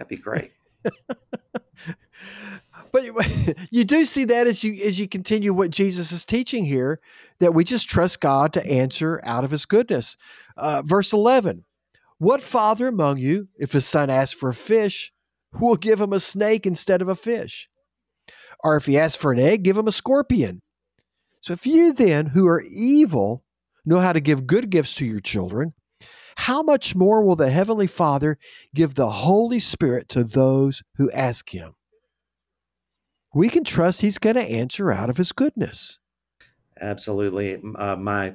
That'd 0.00 0.08
be 0.08 0.16
great. 0.16 0.50
but 2.90 3.04
you 3.70 3.84
do 3.84 4.06
see 4.06 4.24
that 4.24 4.46
as 4.46 4.64
you 4.64 4.82
as 4.82 4.98
you 4.98 5.06
continue 5.06 5.52
what 5.52 5.70
Jesus 5.70 6.10
is 6.10 6.24
teaching 6.24 6.64
here, 6.64 6.98
that 7.38 7.52
we 7.52 7.64
just 7.64 7.86
trust 7.86 8.22
God 8.22 8.54
to 8.54 8.66
answer 8.66 9.20
out 9.24 9.44
of 9.44 9.50
His 9.50 9.66
goodness. 9.66 10.16
Uh, 10.56 10.80
verse 10.82 11.12
eleven: 11.12 11.64
What 12.16 12.40
father 12.40 12.88
among 12.88 13.18
you, 13.18 13.48
if 13.58 13.72
his 13.72 13.84
son 13.84 14.08
asks 14.08 14.38
for 14.38 14.48
a 14.48 14.54
fish, 14.54 15.12
will 15.52 15.76
give 15.76 16.00
him 16.00 16.14
a 16.14 16.18
snake 16.18 16.66
instead 16.66 17.02
of 17.02 17.08
a 17.08 17.14
fish? 17.14 17.68
Or 18.64 18.76
if 18.76 18.86
he 18.86 18.98
asks 18.98 19.20
for 19.20 19.32
an 19.32 19.38
egg, 19.38 19.64
give 19.64 19.76
him 19.76 19.86
a 19.86 19.92
scorpion. 19.92 20.62
So 21.42 21.52
if 21.52 21.66
you 21.66 21.92
then, 21.92 22.28
who 22.28 22.46
are 22.46 22.62
evil, 22.62 23.44
know 23.84 24.00
how 24.00 24.14
to 24.14 24.20
give 24.20 24.46
good 24.46 24.70
gifts 24.70 24.94
to 24.94 25.04
your 25.04 25.20
children, 25.20 25.74
how 26.36 26.62
much 26.62 26.94
more 26.94 27.22
will 27.22 27.36
the 27.36 27.50
Heavenly 27.50 27.86
Father 27.86 28.38
give 28.74 28.94
the 28.94 29.10
Holy 29.10 29.58
Spirit 29.58 30.08
to 30.10 30.24
those 30.24 30.82
who 30.96 31.10
ask 31.10 31.50
Him? 31.50 31.74
We 33.34 33.48
can 33.48 33.64
trust 33.64 34.00
He's 34.00 34.18
going 34.18 34.36
to 34.36 34.42
answer 34.42 34.90
out 34.90 35.10
of 35.10 35.16
His 35.16 35.32
goodness. 35.32 35.98
Absolutely. 36.80 37.60
Uh, 37.76 37.96
my 37.96 38.34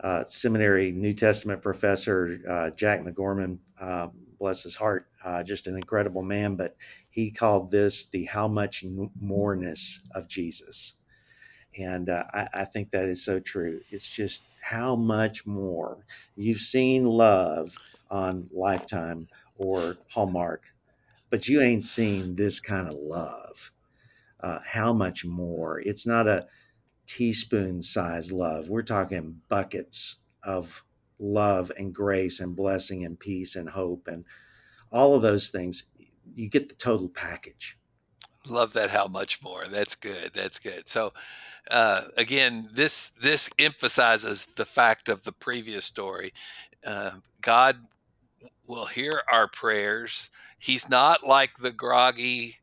uh, 0.00 0.24
seminary 0.26 0.92
New 0.92 1.14
Testament 1.14 1.62
professor, 1.62 2.38
uh, 2.48 2.70
Jack 2.70 3.00
MacGorman, 3.00 3.58
uh, 3.80 4.08
bless 4.38 4.62
his 4.62 4.76
heart, 4.76 5.08
uh, 5.24 5.42
just 5.42 5.66
an 5.66 5.74
incredible 5.74 6.22
man, 6.22 6.54
but 6.54 6.76
he 7.10 7.30
called 7.30 7.70
this 7.70 8.06
the 8.06 8.24
how 8.24 8.46
much 8.46 8.84
moreness 9.20 10.00
of 10.14 10.28
Jesus. 10.28 10.94
And 11.78 12.08
uh, 12.08 12.24
I, 12.32 12.48
I 12.54 12.64
think 12.64 12.90
that 12.90 13.08
is 13.08 13.24
so 13.24 13.40
true. 13.40 13.80
It's 13.90 14.08
just 14.08 14.42
how 14.62 14.96
much 14.96 15.46
more 15.46 16.04
you've 16.36 16.58
seen 16.60 17.04
love 17.04 17.76
on 18.10 18.48
Lifetime 18.52 19.28
or 19.56 19.96
Hallmark, 20.08 20.62
but 21.30 21.48
you 21.48 21.60
ain't 21.60 21.84
seen 21.84 22.36
this 22.36 22.60
kind 22.60 22.88
of 22.88 22.94
love. 22.94 23.72
Uh, 24.40 24.58
how 24.64 24.92
much 24.92 25.24
more? 25.24 25.80
It's 25.80 26.06
not 26.06 26.28
a 26.28 26.46
teaspoon 27.06 27.82
size 27.82 28.30
love. 28.30 28.68
We're 28.68 28.82
talking 28.82 29.40
buckets 29.48 30.16
of 30.44 30.84
love 31.18 31.72
and 31.78 31.94
grace 31.94 32.40
and 32.40 32.54
blessing 32.54 33.04
and 33.04 33.18
peace 33.18 33.56
and 33.56 33.68
hope 33.68 34.08
and 34.08 34.24
all 34.92 35.14
of 35.14 35.22
those 35.22 35.50
things. 35.50 35.84
You 36.34 36.48
get 36.48 36.68
the 36.68 36.74
total 36.74 37.08
package. 37.08 37.77
Love 38.46 38.72
that. 38.74 38.90
How 38.90 39.06
much 39.06 39.42
more? 39.42 39.66
That's 39.66 39.94
good. 39.94 40.32
That's 40.34 40.58
good. 40.58 40.88
So, 40.88 41.12
uh, 41.70 42.04
again, 42.16 42.68
this 42.72 43.10
this 43.20 43.50
emphasizes 43.58 44.46
the 44.56 44.64
fact 44.64 45.08
of 45.08 45.22
the 45.24 45.32
previous 45.32 45.84
story. 45.84 46.32
Uh, 46.84 47.12
God 47.42 47.76
will 48.66 48.86
hear 48.86 49.22
our 49.30 49.48
prayers. 49.48 50.30
He's 50.58 50.88
not 50.88 51.26
like 51.26 51.58
the 51.58 51.72
groggy 51.72 52.56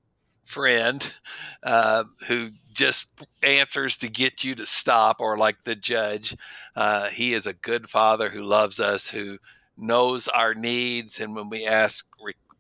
friend 0.44 1.12
uh, 1.64 2.06
who 2.28 2.50
just 2.74 3.08
answers 3.44 3.98
to 3.98 4.10
get 4.10 4.44
you 4.44 4.56
to 4.56 4.66
stop, 4.66 5.18
or 5.20 5.38
like 5.38 5.64
the 5.64 5.76
judge. 5.76 6.36
Uh, 6.76 7.08
he 7.10 7.34
is 7.34 7.46
a 7.46 7.54
good 7.54 7.90
father 7.90 8.30
who 8.30 8.44
loves 8.44 8.80
us, 8.80 9.10
who 9.10 9.38
knows 9.78 10.28
our 10.28 10.54
needs, 10.56 11.20
and 11.20 11.36
when 11.36 11.50
we 11.50 11.66
ask 11.66 12.06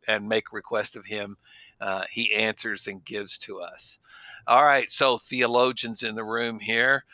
and 0.07 0.29
make 0.29 0.53
request 0.53 0.95
of 0.95 1.05
him, 1.05 1.37
uh, 1.81 2.03
he 2.09 2.33
answers 2.33 2.87
and 2.87 3.03
gives 3.05 3.37
to 3.39 3.59
us. 3.59 3.99
All 4.47 4.63
right, 4.63 4.89
so 4.89 5.17
theologians 5.17 6.03
in 6.03 6.15
the 6.15 6.23
room 6.23 6.59
here, 6.59 7.05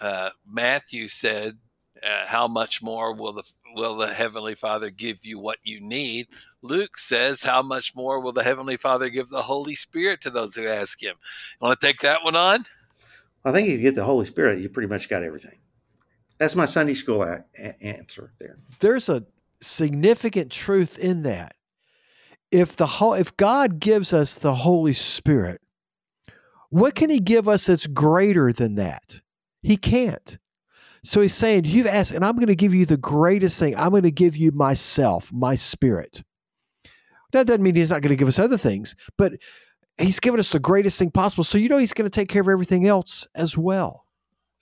uh, 0.00 0.30
Matthew 0.50 1.08
said, 1.08 1.58
uh, 2.02 2.26
"How 2.26 2.48
much 2.48 2.82
more 2.82 3.12
will 3.14 3.32
the 3.32 3.44
will 3.74 3.96
the 3.96 4.12
heavenly 4.14 4.54
Father 4.54 4.90
give 4.90 5.24
you 5.24 5.38
what 5.38 5.58
you 5.62 5.80
need?" 5.80 6.28
Luke 6.62 6.96
says, 6.98 7.42
"How 7.42 7.62
much 7.62 7.94
more 7.94 8.20
will 8.20 8.32
the 8.32 8.44
heavenly 8.44 8.76
Father 8.76 9.08
give 9.08 9.28
the 9.28 9.42
Holy 9.42 9.74
Spirit 9.74 10.20
to 10.22 10.30
those 10.30 10.54
who 10.54 10.66
ask 10.66 11.02
Him?" 11.02 11.16
You 11.60 11.66
want 11.66 11.80
to 11.80 11.86
take 11.86 12.00
that 12.00 12.24
one 12.24 12.36
on? 12.36 12.64
I 13.44 13.52
think 13.52 13.68
if 13.68 13.74
you 13.74 13.82
get 13.82 13.94
the 13.94 14.04
Holy 14.04 14.24
Spirit, 14.24 14.60
you 14.60 14.68
pretty 14.68 14.88
much 14.88 15.08
got 15.08 15.22
everything. 15.22 15.58
That's 16.38 16.56
my 16.56 16.64
Sunday 16.64 16.94
school 16.94 17.22
a- 17.22 17.44
a- 17.58 17.82
answer 17.82 18.32
there. 18.38 18.58
There's 18.80 19.08
a 19.08 19.26
significant 19.60 20.52
truth 20.52 20.98
in 20.98 21.22
that 21.22 21.56
if 22.50 22.76
the 22.76 22.88
if 23.18 23.36
God 23.36 23.80
gives 23.80 24.12
us 24.12 24.34
the 24.34 24.56
Holy 24.56 24.94
Spirit, 24.94 25.60
what 26.70 26.94
can 26.94 27.10
He 27.10 27.20
give 27.20 27.48
us 27.48 27.66
that's 27.66 27.86
greater 27.86 28.52
than 28.52 28.74
that? 28.76 29.20
He 29.62 29.76
can't. 29.76 30.38
So 31.02 31.20
He's 31.20 31.34
saying, 31.34 31.64
You've 31.64 31.86
asked, 31.86 32.12
and 32.12 32.24
I'm 32.24 32.36
going 32.36 32.46
to 32.46 32.56
give 32.56 32.74
you 32.74 32.86
the 32.86 32.96
greatest 32.96 33.58
thing. 33.58 33.76
I'm 33.76 33.90
going 33.90 34.02
to 34.02 34.10
give 34.10 34.36
you 34.36 34.52
myself, 34.52 35.32
my 35.32 35.54
spirit. 35.54 36.22
That 37.32 37.46
doesn't 37.46 37.62
mean 37.62 37.74
He's 37.74 37.90
not 37.90 38.02
going 38.02 38.10
to 38.10 38.16
give 38.16 38.28
us 38.28 38.38
other 38.38 38.58
things, 38.58 38.94
but 39.16 39.34
He's 39.98 40.20
given 40.20 40.40
us 40.40 40.52
the 40.52 40.60
greatest 40.60 40.98
thing 40.98 41.10
possible. 41.10 41.44
So 41.44 41.58
you 41.58 41.68
know 41.68 41.78
He's 41.78 41.92
going 41.92 42.10
to 42.10 42.14
take 42.14 42.28
care 42.28 42.42
of 42.42 42.48
everything 42.48 42.86
else 42.86 43.26
as 43.34 43.56
well. 43.56 44.06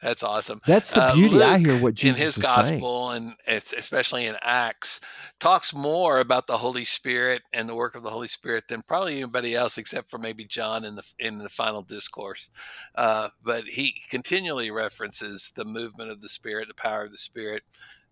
That's 0.07 0.23
awesome. 0.23 0.61
That's 0.65 0.93
the 0.93 1.03
uh, 1.03 1.15
beauty. 1.15 1.43
Uh, 1.43 1.49
I 1.49 1.59
hear 1.59 1.83
what 1.83 1.95
Jesus 1.95 2.21
in 2.21 2.25
his 2.25 2.39
is 2.39 2.45
gospel 2.45 3.11
saying. 3.11 3.35
and 3.49 3.65
especially 3.77 4.27
in 4.27 4.37
Acts 4.41 5.01
talks 5.41 5.75
more 5.75 6.21
about 6.21 6.47
the 6.47 6.59
Holy 6.59 6.85
Spirit 6.85 7.43
and 7.53 7.69
the 7.69 7.75
work 7.75 7.97
of 7.97 8.05
the 8.05 8.11
Holy 8.11 8.29
Spirit 8.29 8.69
than 8.69 8.83
probably 8.83 9.17
anybody 9.17 9.57
else, 9.57 9.77
except 9.77 10.09
for 10.09 10.19
maybe 10.19 10.45
John 10.45 10.85
in 10.85 10.95
the 10.95 11.03
in 11.19 11.39
the 11.39 11.49
final 11.49 11.83
discourse. 11.83 12.51
Uh, 12.95 13.31
but 13.43 13.65
he 13.65 13.97
continually 14.09 14.71
references 14.71 15.53
the 15.57 15.65
movement 15.65 16.13
of 16.13 16.21
the 16.21 16.29
Spirit, 16.29 16.69
the 16.69 16.75
power 16.75 17.03
of 17.03 17.11
the 17.11 17.19
Spirit. 17.19 17.65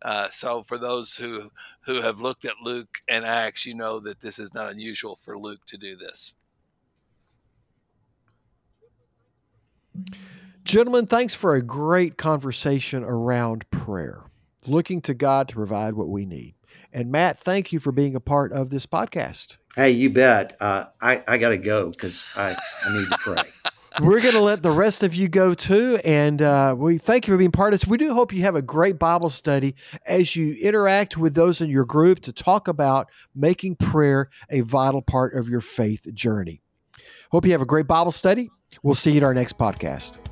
Uh, 0.02 0.26
so 0.32 0.64
for 0.64 0.78
those 0.78 1.18
who 1.18 1.48
who 1.82 2.02
have 2.02 2.18
looked 2.20 2.44
at 2.44 2.54
Luke 2.60 2.98
and 3.08 3.24
Acts, 3.24 3.64
you 3.64 3.72
know 3.72 4.00
that 4.00 4.18
this 4.20 4.40
is 4.40 4.52
not 4.52 4.68
unusual 4.68 5.14
for 5.14 5.38
Luke 5.38 5.64
to 5.66 5.78
do 5.78 5.94
this. 5.94 6.34
Gentlemen, 10.64 11.06
thanks 11.06 11.34
for 11.34 11.54
a 11.54 11.60
great 11.60 12.16
conversation 12.16 13.04
around 13.04 13.68
prayer, 13.70 14.22
looking 14.66 15.02
to 15.02 15.12
God 15.12 15.46
to 15.48 15.54
provide 15.54 15.92
what 15.92 16.08
we 16.08 16.24
need. 16.24 16.54
And 16.90 17.12
Matt, 17.12 17.38
thank 17.38 17.70
you 17.70 17.78
for 17.78 17.92
being 17.92 18.16
a 18.16 18.20
part 18.20 18.50
of 18.50 18.70
this 18.70 18.86
podcast. 18.86 19.58
Hey, 19.76 19.90
you 19.90 20.08
bet. 20.08 20.56
Uh, 20.60 20.86
I, 21.02 21.22
I 21.28 21.36
got 21.36 21.50
to 21.50 21.58
go 21.58 21.90
because 21.90 22.24
I, 22.34 22.56
I 22.82 22.96
need 22.96 23.08
to 23.10 23.18
pray. 23.18 23.42
We're 24.00 24.20
going 24.20 24.34
to 24.34 24.40
let 24.40 24.62
the 24.62 24.70
rest 24.70 25.02
of 25.02 25.14
you 25.14 25.28
go 25.28 25.52
too. 25.52 26.00
And 26.02 26.40
uh, 26.40 26.74
we 26.76 26.96
thank 26.96 27.28
you 27.28 27.34
for 27.34 27.38
being 27.38 27.52
part 27.52 27.74
of 27.74 27.80
this. 27.80 27.86
We 27.86 27.98
do 27.98 28.14
hope 28.14 28.32
you 28.32 28.42
have 28.42 28.56
a 28.56 28.62
great 28.62 28.98
Bible 28.98 29.30
study 29.30 29.74
as 30.06 30.34
you 30.34 30.54
interact 30.54 31.18
with 31.18 31.34
those 31.34 31.60
in 31.60 31.68
your 31.68 31.84
group 31.84 32.20
to 32.20 32.32
talk 32.32 32.68
about 32.68 33.10
making 33.34 33.76
prayer 33.76 34.30
a 34.48 34.62
vital 34.62 35.02
part 35.02 35.34
of 35.34 35.46
your 35.48 35.60
faith 35.60 36.06
journey. 36.14 36.62
Hope 37.30 37.44
you 37.44 37.52
have 37.52 37.62
a 37.62 37.66
great 37.66 37.86
Bible 37.86 38.12
study. 38.12 38.50
We'll 38.82 38.94
see 38.94 39.12
you 39.12 39.18
at 39.18 39.24
our 39.24 39.34
next 39.34 39.58
podcast. 39.58 40.23